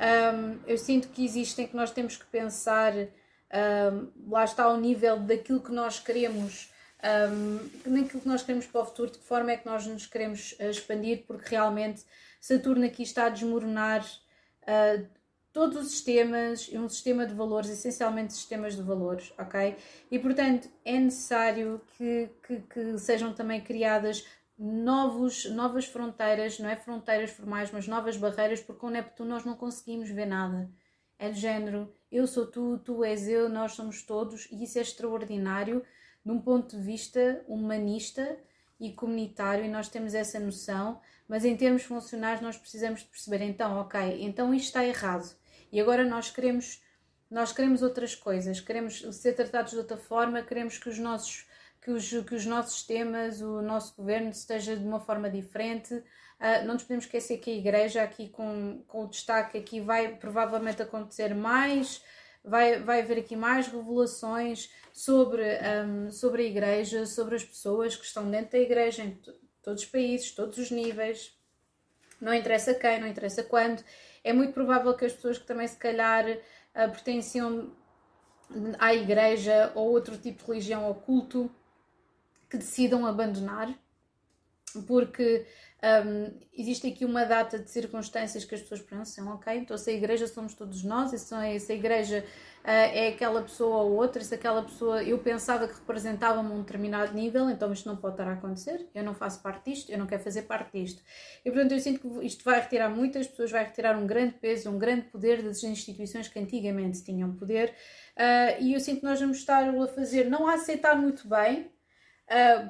[0.00, 5.18] Um, eu sinto que existem, que nós temos que pensar, um, lá está o nível
[5.20, 6.70] daquilo que nós queremos
[7.02, 10.06] um, naquilo que nós queremos para o futuro, de que forma é que nós nos
[10.06, 12.04] queremos uh, expandir, porque realmente
[12.40, 15.06] Saturno aqui está a desmoronar uh,
[15.52, 19.76] todos os sistemas e um sistema de valores, essencialmente sistemas de valores, ok?
[20.10, 24.24] E portanto é necessário que, que, que sejam também criadas
[24.60, 29.56] novos, novas fronteiras, não é fronteiras formais, mas novas barreiras, porque com Neptuno nós não
[29.56, 30.70] conseguimos ver nada.
[31.18, 34.82] É de género, eu sou tu, tu és eu, nós somos todos, e isso é
[34.82, 35.82] extraordinário
[36.24, 38.38] num ponto de vista humanista
[38.78, 43.42] e comunitário, e nós temos essa noção, mas em termos funcionais nós precisamos de perceber,
[43.42, 45.34] então, ok, então isto está errado,
[45.72, 46.82] e agora nós queremos,
[47.30, 51.46] nós queremos outras coisas, queremos ser tratados de outra forma, queremos que os nossos
[51.82, 55.94] que os, que os nossos sistemas, o nosso governo esteja de uma forma diferente.
[55.94, 60.16] Uh, não nos podemos esquecer que a Igreja, aqui com, com o destaque, aqui vai
[60.16, 62.02] provavelmente acontecer mais,
[62.44, 68.04] vai, vai haver aqui mais revelações sobre, um, sobre a Igreja, sobre as pessoas que
[68.04, 69.18] estão dentro da Igreja, em
[69.62, 71.38] todos os países, todos os níveis.
[72.20, 73.82] Não interessa quem, não interessa quando.
[74.22, 77.72] É muito provável que as pessoas que também, se calhar, uh, pertenciam
[78.78, 81.50] à Igreja ou outro tipo de religião ou culto
[82.48, 83.72] que decidam abandonar,
[84.86, 85.46] porque
[85.82, 89.92] um, existe aqui uma data de circunstâncias que as pessoas pensam, ok, então se a
[89.94, 91.34] igreja somos todos nós, e se
[91.72, 92.24] a igreja
[92.62, 97.14] uh, é aquela pessoa ou outra, se aquela pessoa eu pensava que representava-me um determinado
[97.14, 100.06] nível, então isto não pode estar a acontecer, eu não faço parte disto, eu não
[100.06, 101.02] quero fazer parte disto.
[101.44, 104.70] E portanto eu sinto que isto vai retirar muitas pessoas, vai retirar um grande peso,
[104.70, 107.70] um grande poder das instituições que antigamente tinham poder,
[108.16, 111.70] uh, e eu sinto que nós vamos estar a fazer, não a aceitar muito bem,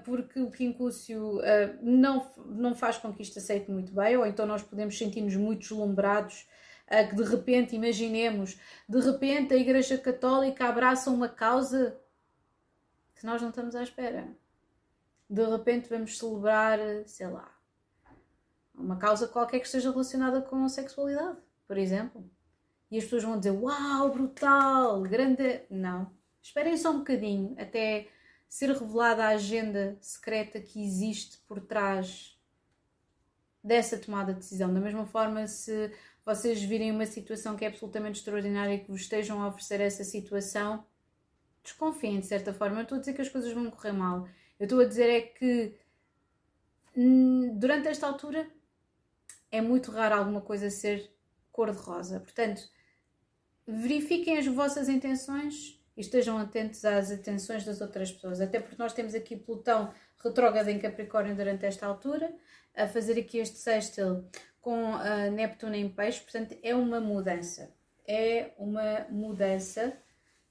[0.05, 4.47] porque o quincúcio uh, não, não faz com que isto aceite muito bem, ou então
[4.47, 6.49] nós podemos sentir-nos muito deslumbrados,
[6.87, 12.01] uh, que de repente, imaginemos, de repente a Igreja Católica abraça uma causa
[13.15, 14.29] que nós não estamos à espera.
[15.29, 17.55] De repente vamos celebrar, sei lá,
[18.75, 21.37] uma causa qualquer que esteja relacionada com a sexualidade,
[21.69, 22.29] por exemplo.
[22.91, 25.63] E as pessoas vão dizer, uau, brutal, grande...
[25.71, 26.11] Não.
[26.43, 28.09] Esperem só um bocadinho até
[28.51, 32.37] ser revelada a agenda secreta que existe por trás
[33.63, 34.75] dessa tomada de decisão.
[34.75, 35.93] Da mesma forma, se
[36.25, 40.03] vocês virem uma situação que é absolutamente extraordinária e que vos estejam a oferecer essa
[40.03, 40.85] situação,
[41.63, 42.81] desconfiem de certa forma.
[42.81, 44.29] Eu estou a dizer que as coisas vão correr mal.
[44.59, 45.79] Eu estou a dizer é que
[46.97, 48.51] hum, durante esta altura
[49.53, 51.09] é muito raro alguma coisa ser
[51.53, 52.19] cor-de-rosa.
[52.19, 52.69] Portanto,
[53.65, 58.93] verifiquem as vossas intenções e estejam atentos às intenções das outras pessoas, até porque nós
[58.93, 62.33] temos aqui Plutão retrógrado em Capricórnio durante esta altura,
[62.75, 64.25] a fazer aqui este sextil
[64.61, 67.71] com uh, Neptuno em peixe, portanto é uma mudança,
[68.07, 69.97] é uma mudança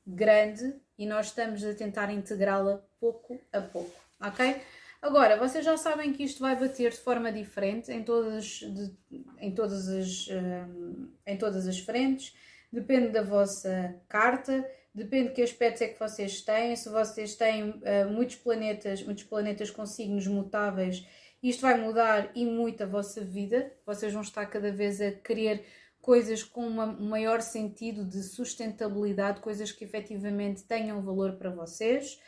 [0.05, 4.61] grande e nós estamos a tentar integrá-la pouco a pouco, ok?
[5.01, 8.93] Agora, vocês já sabem que isto vai bater de forma diferente em todas, de,
[9.37, 12.35] em todas, as, um, em todas as frentes,
[12.71, 14.69] depende da vossa carta,
[14.99, 19.23] depende de que aspectos é que vocês têm, se vocês têm uh, muitos planetas, muitos
[19.23, 21.05] planetas com signos mutáveis,
[21.41, 25.65] isto vai mudar e muito a vossa vida, vocês vão estar cada vez a querer
[26.01, 32.19] coisas com um maior sentido de sustentabilidade, coisas que efetivamente tenham valor para vocês.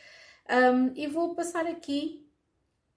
[0.49, 2.27] Um, e vou passar aqui,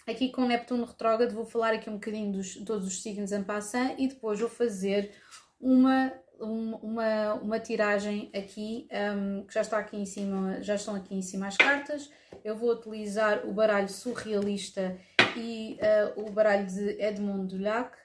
[0.06, 3.94] aqui com Neptuno retrógrado, vou falar aqui um bocadinho dos todos os signos em passant
[3.98, 5.12] e depois vou fazer
[5.60, 11.14] uma, uma, uma tiragem aqui, um, que já está aqui em cima, já estão aqui
[11.14, 12.10] em cima as cartas.
[12.44, 14.98] Eu vou utilizar o baralho surrealista
[15.36, 15.78] e
[16.16, 17.96] uh, o baralho de Edmond Dulac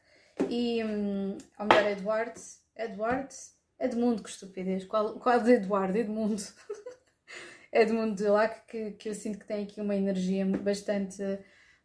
[0.49, 2.39] e, um, ou melhor, Edward,
[2.75, 3.35] Edward,
[3.79, 6.41] Edmundo, que estupidez, qual, qual de Eduardo, Edmundo.
[7.71, 11.21] Edmundo Dulac, que, que eu sinto que tem aqui uma energia bastante,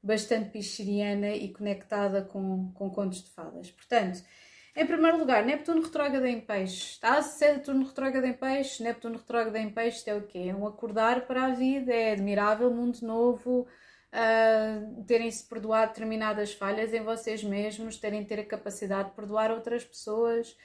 [0.03, 3.71] bastante pichiriana e conectada com, com contos de fadas.
[3.71, 4.23] Portanto,
[4.77, 6.93] em primeiro lugar, Neptuno retrógrado em peixe.
[6.93, 10.47] Está Saturno retrógrado em peixe, Neptuno retrógrado em peixe é o quê?
[10.49, 13.69] É um acordar para a vida, é admirável, mundo novo,
[14.13, 19.85] uh, terem-se perdoado determinadas falhas em vocês mesmos, terem ter a capacidade de perdoar outras
[19.85, 20.57] pessoas,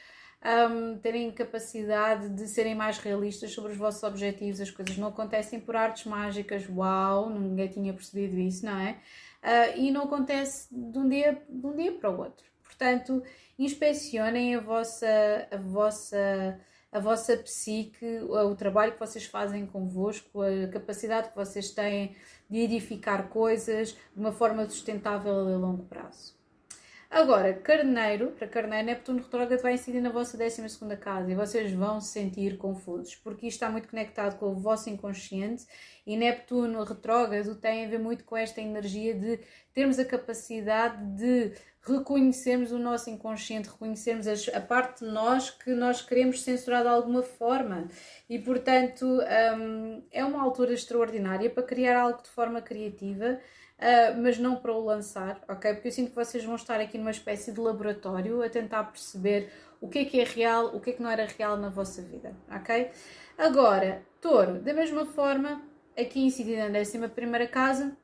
[0.72, 5.60] um, terem capacidade de serem mais realistas sobre os vossos objetivos, as coisas não acontecem
[5.60, 9.00] por artes mágicas, uau, ninguém tinha percebido isso, não é?
[9.44, 12.49] Uh, e não acontece de um, dia, de um dia para o outro.
[12.80, 13.22] Portanto,
[13.58, 15.06] inspecionem a vossa,
[15.52, 21.72] a vossa, a vossa psique, o trabalho que vocês fazem convosco, a capacidade que vocês
[21.72, 22.16] têm
[22.50, 26.39] de edificar coisas de uma forma sustentável a longo prazo.
[27.10, 30.62] Agora, Carneiro, para Carneiro, Neptuno retrógrado vai incidir na vossa 12
[30.98, 34.92] casa e vocês vão se sentir confusos, porque isto está muito conectado com o vosso
[34.92, 35.66] inconsciente
[36.06, 39.40] e Neptuno retrógrado tem a ver muito com esta energia de
[39.74, 46.04] termos a capacidade de reconhecermos o nosso inconsciente, reconhecermos a parte de nós que nós
[46.04, 47.88] queremos censurar de alguma forma.
[48.30, 53.40] E, portanto, um, é uma altura extraordinária para criar algo de forma criativa.
[53.80, 55.74] Uh, mas não para o lançar, ok?
[55.74, 59.50] Porque eu sinto que vocês vão estar aqui numa espécie de laboratório a tentar perceber
[59.80, 62.02] o que é que é real, o que é que não era real na vossa
[62.02, 62.92] vida, ok?
[63.38, 65.62] Agora, touro, da mesma forma,
[65.98, 67.96] aqui incidindo na 11 primeira casa,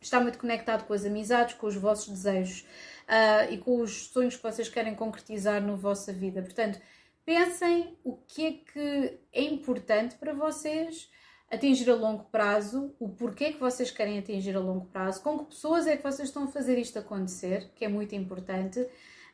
[0.00, 2.62] está muito conectado com as amizades, com os vossos desejos
[3.06, 6.40] uh, e com os sonhos que vocês querem concretizar na vossa vida.
[6.40, 6.80] Portanto,
[7.24, 11.10] pensem o que é que é importante para vocês
[11.50, 15.46] atingir a longo prazo, o porquê que vocês querem atingir a longo prazo, com que
[15.46, 18.86] pessoas é que vocês estão a fazer isto acontecer, que é muito importante,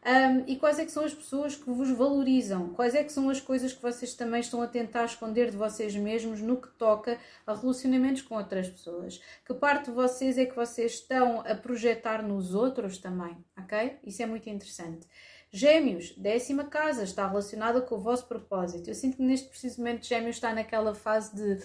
[0.06, 3.28] um, e quais é que são as pessoas que vos valorizam, quais é que são
[3.28, 7.18] as coisas que vocês também estão a tentar esconder de vocês mesmos no que toca
[7.44, 9.20] a relacionamentos com outras pessoas.
[9.44, 13.98] Que parte de vocês é que vocês estão a projetar nos outros também, ok?
[14.04, 15.08] Isso é muito interessante.
[15.50, 18.88] Gêmeos, décima casa, está relacionada com o vosso propósito.
[18.88, 21.64] Eu sinto que neste preciso momento Gêmeos está naquela fase de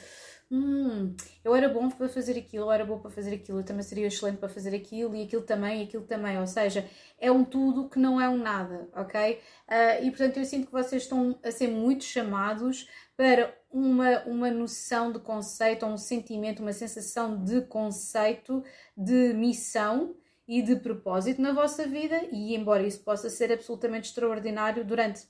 [0.52, 3.84] hum, eu era bom para fazer aquilo, eu era bom para fazer aquilo, eu também
[3.84, 6.38] seria excelente para fazer aquilo e aquilo também, e aquilo também.
[6.38, 6.88] Ou seja,
[7.18, 9.40] é um tudo que não é um nada, ok?
[9.68, 14.52] Uh, e portanto eu sinto que vocês estão a ser muito chamados para uma, uma
[14.52, 18.64] noção de conceito, um sentimento, uma sensação de conceito,
[18.98, 20.16] de missão
[20.48, 25.22] e de propósito na vossa vida, e embora isso possa ser absolutamente extraordinário durante,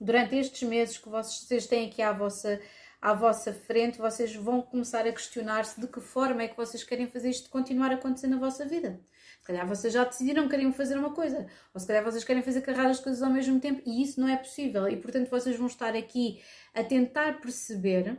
[0.00, 2.60] durante estes meses que vocês têm aqui à vossa
[3.02, 7.08] à vossa frente, vocês vão começar a questionar-se de que forma é que vocês querem
[7.08, 9.00] fazer isto continuar a acontecer na vossa vida.
[9.40, 12.44] Se calhar vocês já decidiram que queriam fazer uma coisa, ou se calhar vocês querem
[12.44, 14.88] fazer carradas coisas ao mesmo tempo e isso não é possível.
[14.88, 16.40] E portanto vocês vão estar aqui
[16.72, 18.16] a tentar perceber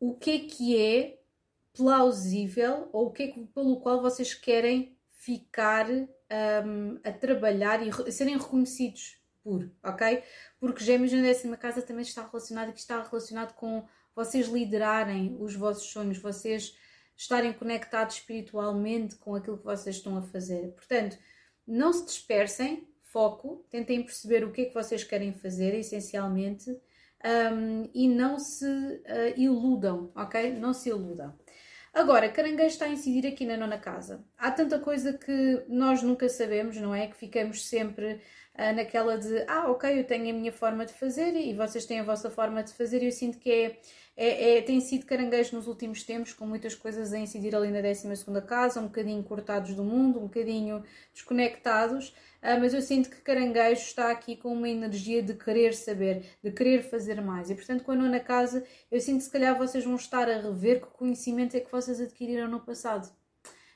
[0.00, 1.18] o que é que é
[1.74, 8.10] plausível ou o que é que, pelo qual vocês querem ficar um, a trabalhar e
[8.10, 10.22] serem reconhecidos por, ok?
[10.58, 15.54] Porque Gêmeos na décima casa também está relacionado, que está relacionado com vocês liderarem os
[15.54, 16.76] vossos sonhos, vocês
[17.16, 20.72] estarem conectados espiritualmente com aquilo que vocês estão a fazer.
[20.72, 21.18] Portanto,
[21.66, 26.70] não se dispersem, foco, tentem perceber o que é que vocês querem fazer, essencialmente,
[27.22, 30.52] um, e não se uh, iludam, ok?
[30.54, 31.38] Não se iludam.
[31.92, 34.24] Agora, caranguejo está a incidir aqui na nona casa.
[34.38, 37.08] Há tanta coisa que nós nunca sabemos, não é?
[37.08, 38.20] Que ficamos sempre
[38.74, 42.04] naquela de, ah, ok, eu tenho a minha forma de fazer e vocês têm a
[42.04, 43.80] vossa forma de fazer, e eu sinto que é,
[44.16, 47.80] é, é tem sido caranguejo nos últimos tempos, com muitas coisas a incidir ali na
[47.80, 48.06] 12
[48.46, 50.84] casa, um bocadinho cortados do mundo, um bocadinho
[51.14, 52.10] desconectados.
[52.42, 56.50] Uh, mas eu sinto que caranguejo está aqui com uma energia de querer saber, de
[56.50, 57.50] querer fazer mais.
[57.50, 60.40] E portanto, com a nona casa, eu sinto que se calhar vocês vão estar a
[60.40, 63.10] rever que conhecimento é que vocês adquiriram no passado.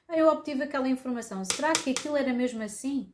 [0.08, 1.44] Eu obtive aquela informação.
[1.44, 3.13] Será que aquilo era mesmo assim?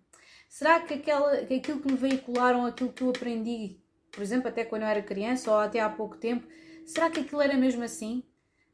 [0.50, 3.78] Será que, aquela, que aquilo que me veicularam, aquilo que eu aprendi,
[4.12, 6.46] por exemplo, até quando eu era criança ou até há pouco tempo,
[6.84, 8.22] será que aquilo era mesmo assim?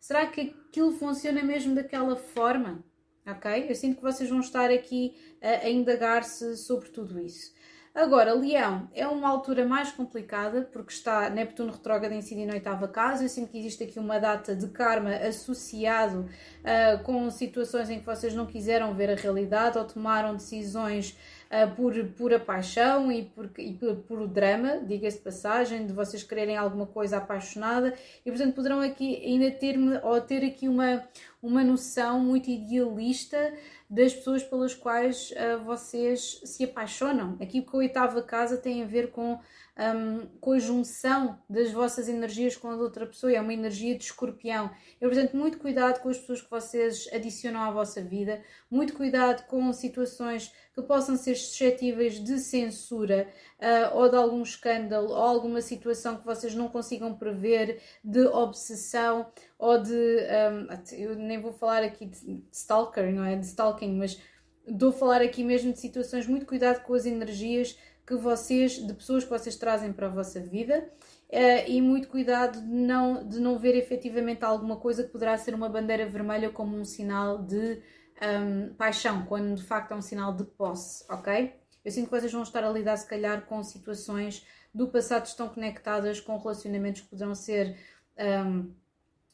[0.01, 2.83] Será que aquilo funciona mesmo daquela forma?
[3.27, 3.67] ok?
[3.69, 7.55] Eu sinto que vocês vão estar aqui a, a indagar-se sobre tudo isso.
[7.97, 13.25] Agora, Leão é uma altura mais complicada porque está Neptuno retrógrado si na oitava casa.
[13.25, 16.29] Eu sinto que existe aqui uma data de karma associado
[16.61, 21.17] uh, com situações em que vocês não quiseram ver a realidade ou tomaram decisões
[21.51, 26.57] uh, por pura paixão e por, e por, por drama, diga-se passagem, de vocês quererem
[26.57, 27.95] alguma coisa apaixonada
[28.25, 31.03] e, portanto, poderão aqui ainda ter, ou ter aqui uma,
[31.43, 33.53] uma noção muito idealista
[33.89, 37.37] das pessoas pelas quais uh, vocês se apaixonam.
[37.41, 39.39] Aqui com a oitava casa tem a ver com
[39.79, 44.71] um, conjunção das vossas energias com a outra pessoa, é uma energia de escorpião.
[45.01, 49.47] Eu, portanto, muito cuidado com as pessoas que vocês adicionam à vossa vida, muito cuidado
[49.47, 55.61] com situações que possam ser suscetíveis de censura uh, ou de algum escândalo ou alguma
[55.61, 59.27] situação que vocês não consigam prever, de obsessão
[59.59, 59.93] ou de.
[59.93, 63.37] Um, eu nem vou falar aqui de stalker, não é?
[63.37, 64.21] De stalking, mas
[64.67, 68.95] estou a falar aqui mesmo de situações, muito cuidado com as energias que vocês, de
[68.95, 70.89] pessoas que vocês trazem para a vossa vida
[71.29, 75.55] uh, e muito cuidado de não, de não ver efetivamente alguma coisa que poderá ser
[75.55, 77.83] uma bandeira vermelha como um sinal de
[78.23, 81.55] um, paixão, quando de facto é um sinal de posse, ok?
[81.85, 85.29] Eu sinto que vocês vão estar a lidar, se calhar, com situações do passado que
[85.29, 87.77] estão conectadas com relacionamentos que poderão ser
[88.19, 88.75] um, uh,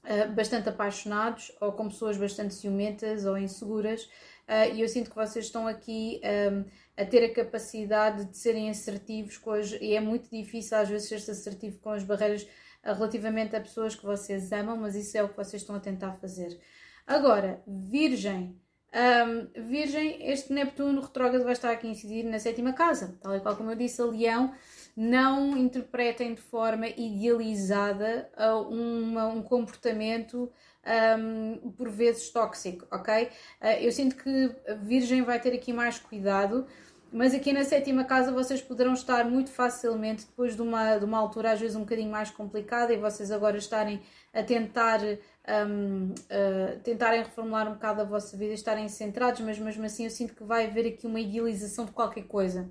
[0.04, 4.04] ah, bastante apaixonados ou com pessoas bastante ciumentas ou inseguras.
[4.48, 6.20] Uh, e eu sinto que vocês estão aqui
[6.52, 6.64] um,
[6.96, 11.08] a ter a capacidade de serem assertivos com as, e é muito difícil às vezes
[11.08, 15.22] ser-se assertivo com as barreiras uh, relativamente a pessoas que vocês amam, mas isso é
[15.22, 16.60] o que vocês estão a tentar fazer.
[17.06, 18.60] Agora, Virgem.
[18.94, 23.40] Um, virgem, este Neptuno retrógrado vai estar aqui a incidir na sétima casa, tal e
[23.40, 24.54] qual como eu disse, a Leão
[24.94, 30.52] não interpretem de forma idealizada uh, uma, um comportamento
[30.84, 33.24] um, por vezes tóxico, ok?
[33.60, 36.66] Uh, eu sinto que a Virgem vai ter aqui mais cuidado,
[37.12, 41.18] mas aqui na sétima casa vocês poderão estar muito facilmente, depois de uma, de uma
[41.18, 44.02] altura às vezes um bocadinho mais complicada, e vocês agora estarem
[44.32, 49.84] a tentar, um, uh, tentarem reformular um bocado a vossa vida, estarem centrados, mas mesmo
[49.84, 52.70] assim eu sinto que vai haver aqui uma idealização de qualquer coisa.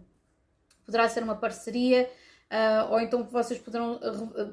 [0.85, 2.09] Poderá ser uma parceria,
[2.51, 3.97] Uh, ou então vocês poderão,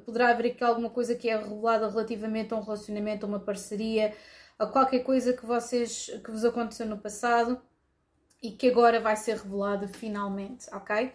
[0.07, 4.15] poderá haver aqui alguma coisa que é revelada relativamente a um relacionamento, a uma parceria,
[4.57, 7.61] a qualquer coisa que vocês que vos aconteceu no passado
[8.41, 11.13] e que agora vai ser revelada finalmente, ok?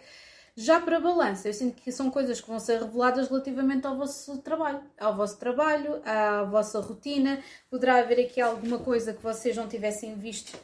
[0.54, 4.38] Já para balança, eu sinto que são coisas que vão ser reveladas relativamente ao vosso
[4.42, 7.42] trabalho, ao vosso trabalho, à vossa rotina.
[7.70, 10.56] Poderá haver aqui alguma coisa que vocês não tivessem visto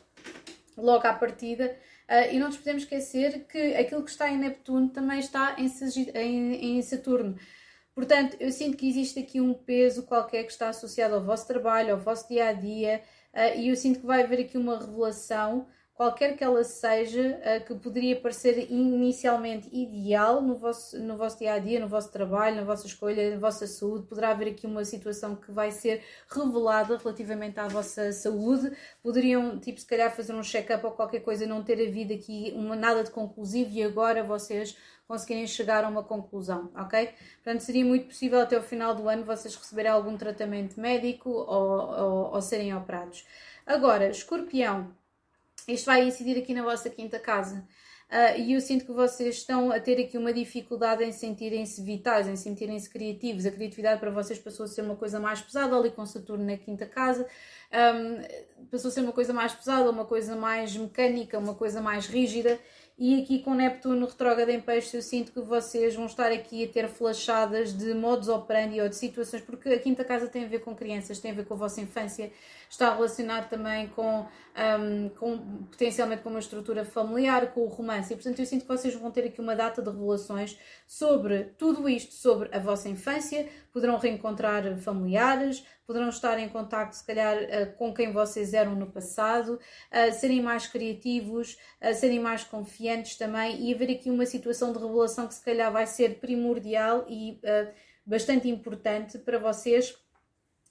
[0.77, 1.75] logo à partida
[2.11, 5.69] Uh, e não nos podemos esquecer que aquilo que está em Neptuno também está em,
[6.13, 7.37] em, em Saturno.
[7.95, 11.93] Portanto, eu sinto que existe aqui um peso qualquer que está associado ao vosso trabalho,
[11.93, 13.01] ao vosso dia a dia,
[13.33, 15.69] uh, e eu sinto que vai haver aqui uma revelação
[16.01, 21.53] qualquer que ela seja, uh, que poderia parecer inicialmente ideal no vosso, no vosso dia
[21.53, 24.83] a dia, no vosso trabalho, na vossa escolha, na vossa saúde, poderá haver aqui uma
[24.83, 28.75] situação que vai ser revelada relativamente à vossa saúde.
[29.03, 32.75] Poderiam, tipo, se calhar fazer um check-up ou qualquer coisa, não ter havido aqui uma,
[32.75, 34.75] nada de conclusivo e agora vocês
[35.07, 37.11] conseguirem chegar a uma conclusão, ok?
[37.45, 41.45] Portanto, seria muito possível até o final do ano vocês receberem algum tratamento médico ou,
[41.47, 43.27] ou, ou serem operados.
[43.67, 44.99] Agora, escorpião
[45.73, 47.67] isto vai incidir aqui na vossa quinta casa.
[48.11, 52.27] Uh, e eu sinto que vocês estão a ter aqui uma dificuldade em sentirem-se vitais,
[52.27, 53.47] em sentirem-se criativos.
[53.47, 56.57] A criatividade para vocês passou a ser uma coisa mais pesada, ali com Saturno na
[56.57, 57.25] quinta casa,
[57.73, 62.07] um, passou a ser uma coisa mais pesada, uma coisa mais mecânica, uma coisa mais
[62.07, 62.59] rígida.
[62.99, 66.69] E aqui com Neptuno retrógrado em peixe, eu sinto que vocês vão estar aqui a
[66.69, 70.59] ter flashadas de modos operandi ou de situações, porque a quinta casa tem a ver
[70.59, 72.31] com crianças, tem a ver com a vossa infância,
[72.71, 74.25] está relacionado também com,
[74.81, 78.13] um, com potencialmente com uma estrutura familiar, com o romance.
[78.13, 80.57] E portanto eu sinto que vocês vão ter aqui uma data de revelações
[80.87, 87.05] sobre tudo isto, sobre a vossa infância, poderão reencontrar familiares, poderão estar em contato, se
[87.05, 92.45] calhar, uh, com quem vocês eram no passado, uh, serem mais criativos, uh, serem mais
[92.45, 97.05] confiantes também e haver aqui uma situação de revelação que, se calhar, vai ser primordial
[97.09, 97.41] e
[98.07, 99.97] bastante importante para vocês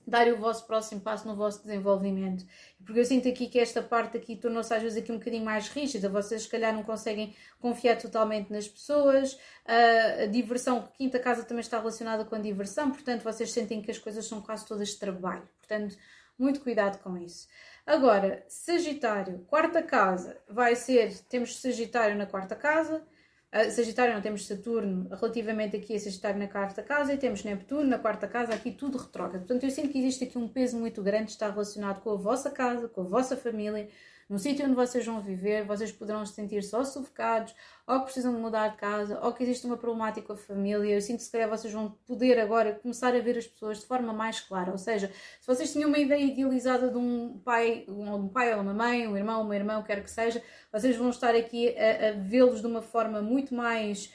[0.10, 2.46] darem o vosso próximo passo no vosso desenvolvimento.
[2.84, 5.70] Porque eu sinto aqui que esta parte aqui tornou-se às vezes aqui um bocadinho mais
[5.70, 11.62] rígida, vocês se calhar não conseguem confiar totalmente nas pessoas, a diversão, quinta casa também
[11.62, 14.98] está relacionada com a diversão, portanto vocês sentem que as coisas são quase todas de
[14.98, 15.96] trabalho, portanto
[16.38, 17.48] muito cuidado com isso.
[17.86, 23.04] Agora, Sagitário, quarta casa, vai ser, temos Sagitário na quarta casa,
[23.52, 27.98] Sagitário não temos Saturno relativamente aqui a Sagitário na quarta casa e temos Neptuno na
[27.98, 29.40] quarta casa, aqui tudo retrógrado.
[29.42, 32.52] Portanto, eu sinto que existe aqui um peso muito grande, está relacionado com a vossa
[32.52, 33.90] casa, com a vossa família,
[34.30, 37.56] no sítio onde vocês vão viver, vocês poderão se sentir só sufocados,
[37.88, 40.94] ou que precisam de mudar de casa, ou que existe uma problemática com a família.
[40.94, 43.88] Eu sinto que se calhar vocês vão poder agora começar a ver as pessoas de
[43.88, 44.72] forma mais clara.
[44.72, 45.12] Ou seja,
[45.42, 49.18] se vocês tinham uma ideia idealizada de um pai, um pai ou uma mãe, um
[49.18, 52.84] irmão, uma irmã, quer que seja, vocês vão estar aqui a, a vê-los de uma
[52.84, 54.14] forma muito mais,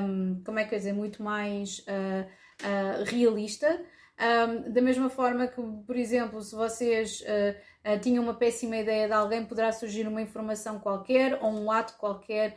[0.00, 2.24] um, como é que eu dizer, muito mais uh,
[2.62, 3.84] uh, realista.
[4.20, 9.06] Um, da mesma forma que, por exemplo, se vocês uh, uh, tinham uma péssima ideia
[9.06, 12.56] de alguém, poderá surgir uma informação qualquer ou um ato qualquer.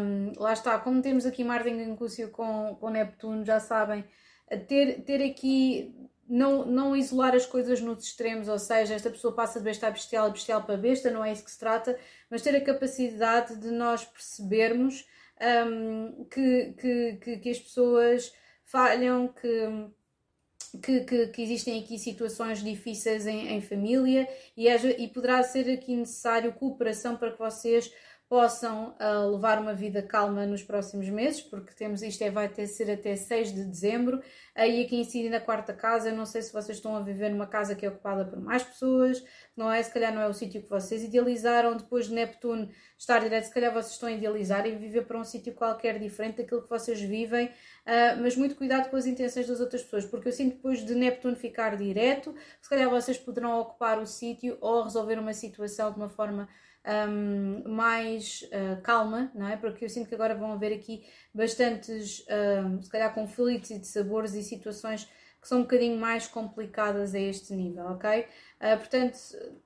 [0.00, 4.04] Um, lá está, como temos aqui Marte em Incúcio com, com Neptuno, já sabem,
[4.66, 5.94] ter, ter aqui.
[6.30, 9.90] Não, não isolar as coisas nos extremos, ou seja, esta pessoa passa de besta a
[9.90, 11.98] bestial, bestial para besta, não é isso que se trata,
[12.28, 15.06] mas ter a capacidade de nós percebermos
[15.40, 18.30] um, que, que, que, que as pessoas
[18.62, 19.88] falham, que
[20.82, 25.96] que, que, que, existem aqui situações difíceis em, em família e, e, poderá ser aqui
[25.96, 27.90] necessário cooperação para que vocês
[28.28, 32.66] possam uh, levar uma vida calma nos próximos meses, porque temos isto é, vai ter
[32.66, 34.22] ser até 6 de dezembro,
[34.54, 37.46] aí aqui incide na quarta casa, eu não sei se vocês estão a viver numa
[37.46, 39.24] casa que é ocupada por mais pessoas,
[39.56, 42.68] não é, se calhar não é o sítio que vocês idealizaram, depois de Neptuno
[42.98, 46.36] estar direto, se calhar vocês estão a idealizar e viver para um sítio qualquer diferente
[46.36, 50.28] daquilo que vocês vivem, uh, mas muito cuidado com as intenções das outras pessoas, porque
[50.28, 54.82] eu sinto depois de Neptuno ficar direto, se calhar vocês poderão ocupar o sítio ou
[54.82, 56.46] resolver uma situação de uma forma
[56.86, 59.56] um, mais uh, calma, não é?
[59.56, 61.04] Porque eu sinto que agora vão haver aqui
[61.34, 62.24] bastantes,
[62.64, 65.08] um, se calhar, conflitos de sabores e situações
[65.40, 68.26] que são um bocadinho mais complicadas a este nível, ok?
[68.60, 69.18] Uh, portanto,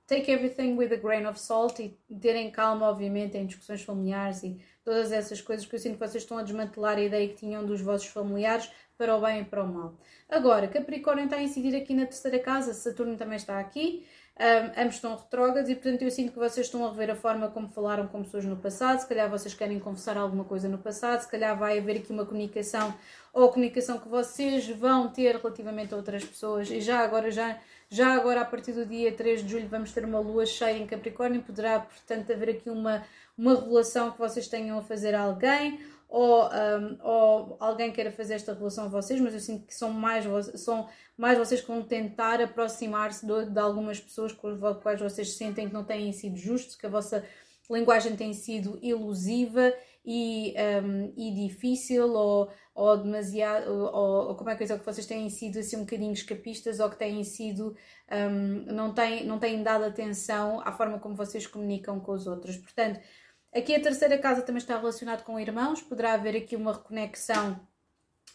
[0.05, 4.59] take everything with a grain of salt e terem calma, obviamente, em discussões familiares e
[4.83, 7.65] todas essas coisas, porque eu sinto que vocês estão a desmantelar a ideia que tinham
[7.65, 9.97] dos vossos familiares para o bem e para o mal.
[10.29, 14.05] Agora, Capricórnio está a incidir aqui na terceira casa, Saturno também está aqui,
[14.39, 17.49] um, ambos estão retrógrados e, portanto, eu sinto que vocês estão a rever a forma
[17.49, 18.99] como falaram com pessoas no passado.
[18.99, 22.25] Se calhar vocês querem confessar alguma coisa no passado, se calhar vai haver aqui uma
[22.25, 22.95] comunicação
[23.31, 26.71] ou comunicação que vocês vão ter relativamente a outras pessoas.
[26.71, 30.03] E já agora, já, já agora, a partir do dia 3 de julho, vamos ter
[30.03, 31.43] uma lua cheia em Capricórnio.
[31.43, 33.03] Poderá, portanto, haver aqui uma,
[33.37, 35.79] uma revelação que vocês tenham a fazer a alguém
[36.13, 39.89] ou, um, ou alguém queira fazer esta relação a vocês, mas eu sinto que são
[39.89, 40.23] mais,
[40.61, 40.87] são
[41.17, 45.67] mais vocês que vão tentar aproximar-se de, de, algumas pessoas com as quais vocês sentem
[45.67, 47.25] que não têm sido justos, que a vossa
[47.67, 49.73] linguagem tem sido ilusiva
[50.05, 50.53] e,
[50.83, 55.27] um, e difícil ou, ou demasiado, ou, ou, como é que é que vocês têm
[55.31, 57.75] sido assim um bocadinho escapistas ou que têm sido,
[58.11, 62.55] um, não, têm, não têm dado atenção à forma como vocês comunicam com os outros.
[62.57, 62.99] Portanto,
[63.55, 67.59] Aqui a terceira casa também está relacionado com irmãos, poderá haver aqui uma reconexão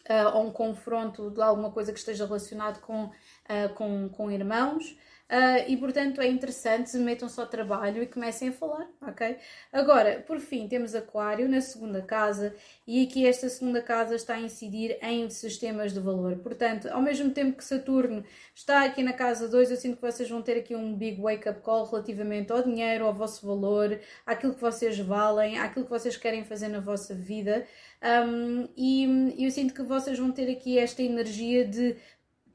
[0.09, 4.97] uh, ou um confronto de alguma coisa que esteja relacionado com, uh, com, com irmãos.
[5.29, 9.37] Uh, e portanto é interessante, metam-se ao trabalho e comecem a falar, ok?
[9.71, 12.55] Agora, por fim, temos Aquário na segunda casa
[12.87, 16.37] e aqui esta segunda casa está a incidir em sistemas de valor.
[16.37, 18.25] Portanto, ao mesmo tempo que Saturno
[18.55, 21.61] está aqui na casa 2, eu sinto que vocês vão ter aqui um big wake-up
[21.61, 26.43] call relativamente ao dinheiro, ao vosso valor, àquilo que vocês valem, àquilo que vocês querem
[26.43, 27.67] fazer na vossa vida.
[28.01, 31.97] Um, e eu sinto que vocês vão ter aqui esta energia de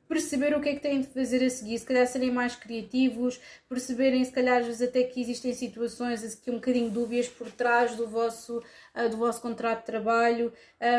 [0.09, 3.41] perceber o que é que têm de fazer a seguir, se calhar serem mais criativos,
[3.69, 7.97] perceberem se calhar às vezes até que existem situações aqui um bocadinho dúbias por trás
[7.97, 8.63] do vosso,
[8.95, 10.53] uh, do vosso contrato de trabalho,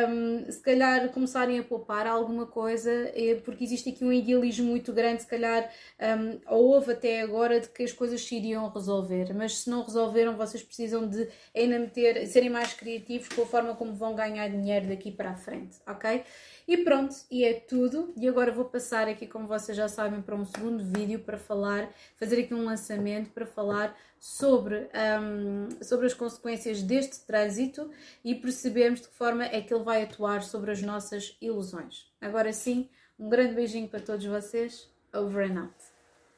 [0.10, 4.92] um, se calhar começarem a poupar alguma coisa, eh, porque existe aqui um idealismo muito
[4.94, 5.70] grande, se calhar,
[6.00, 9.84] um, ou houve até agora, de que as coisas se iriam resolver, mas se não
[9.84, 14.48] resolveram, vocês precisam de ainda meter, serem mais criativos com a forma como vão ganhar
[14.50, 16.24] dinheiro daqui para a frente, ok?
[16.68, 18.12] E pronto, e é tudo.
[18.18, 21.90] E agora vou passar aqui, como vocês já sabem, para um segundo vídeo para falar,
[22.18, 24.90] fazer aqui um lançamento para falar sobre,
[25.22, 27.92] um, sobre as consequências deste trânsito
[28.24, 32.12] e percebermos de que forma é que ele vai atuar sobre as nossas ilusões.
[32.20, 34.90] Agora sim, um grande beijinho para todos vocês.
[35.14, 35.95] over and out.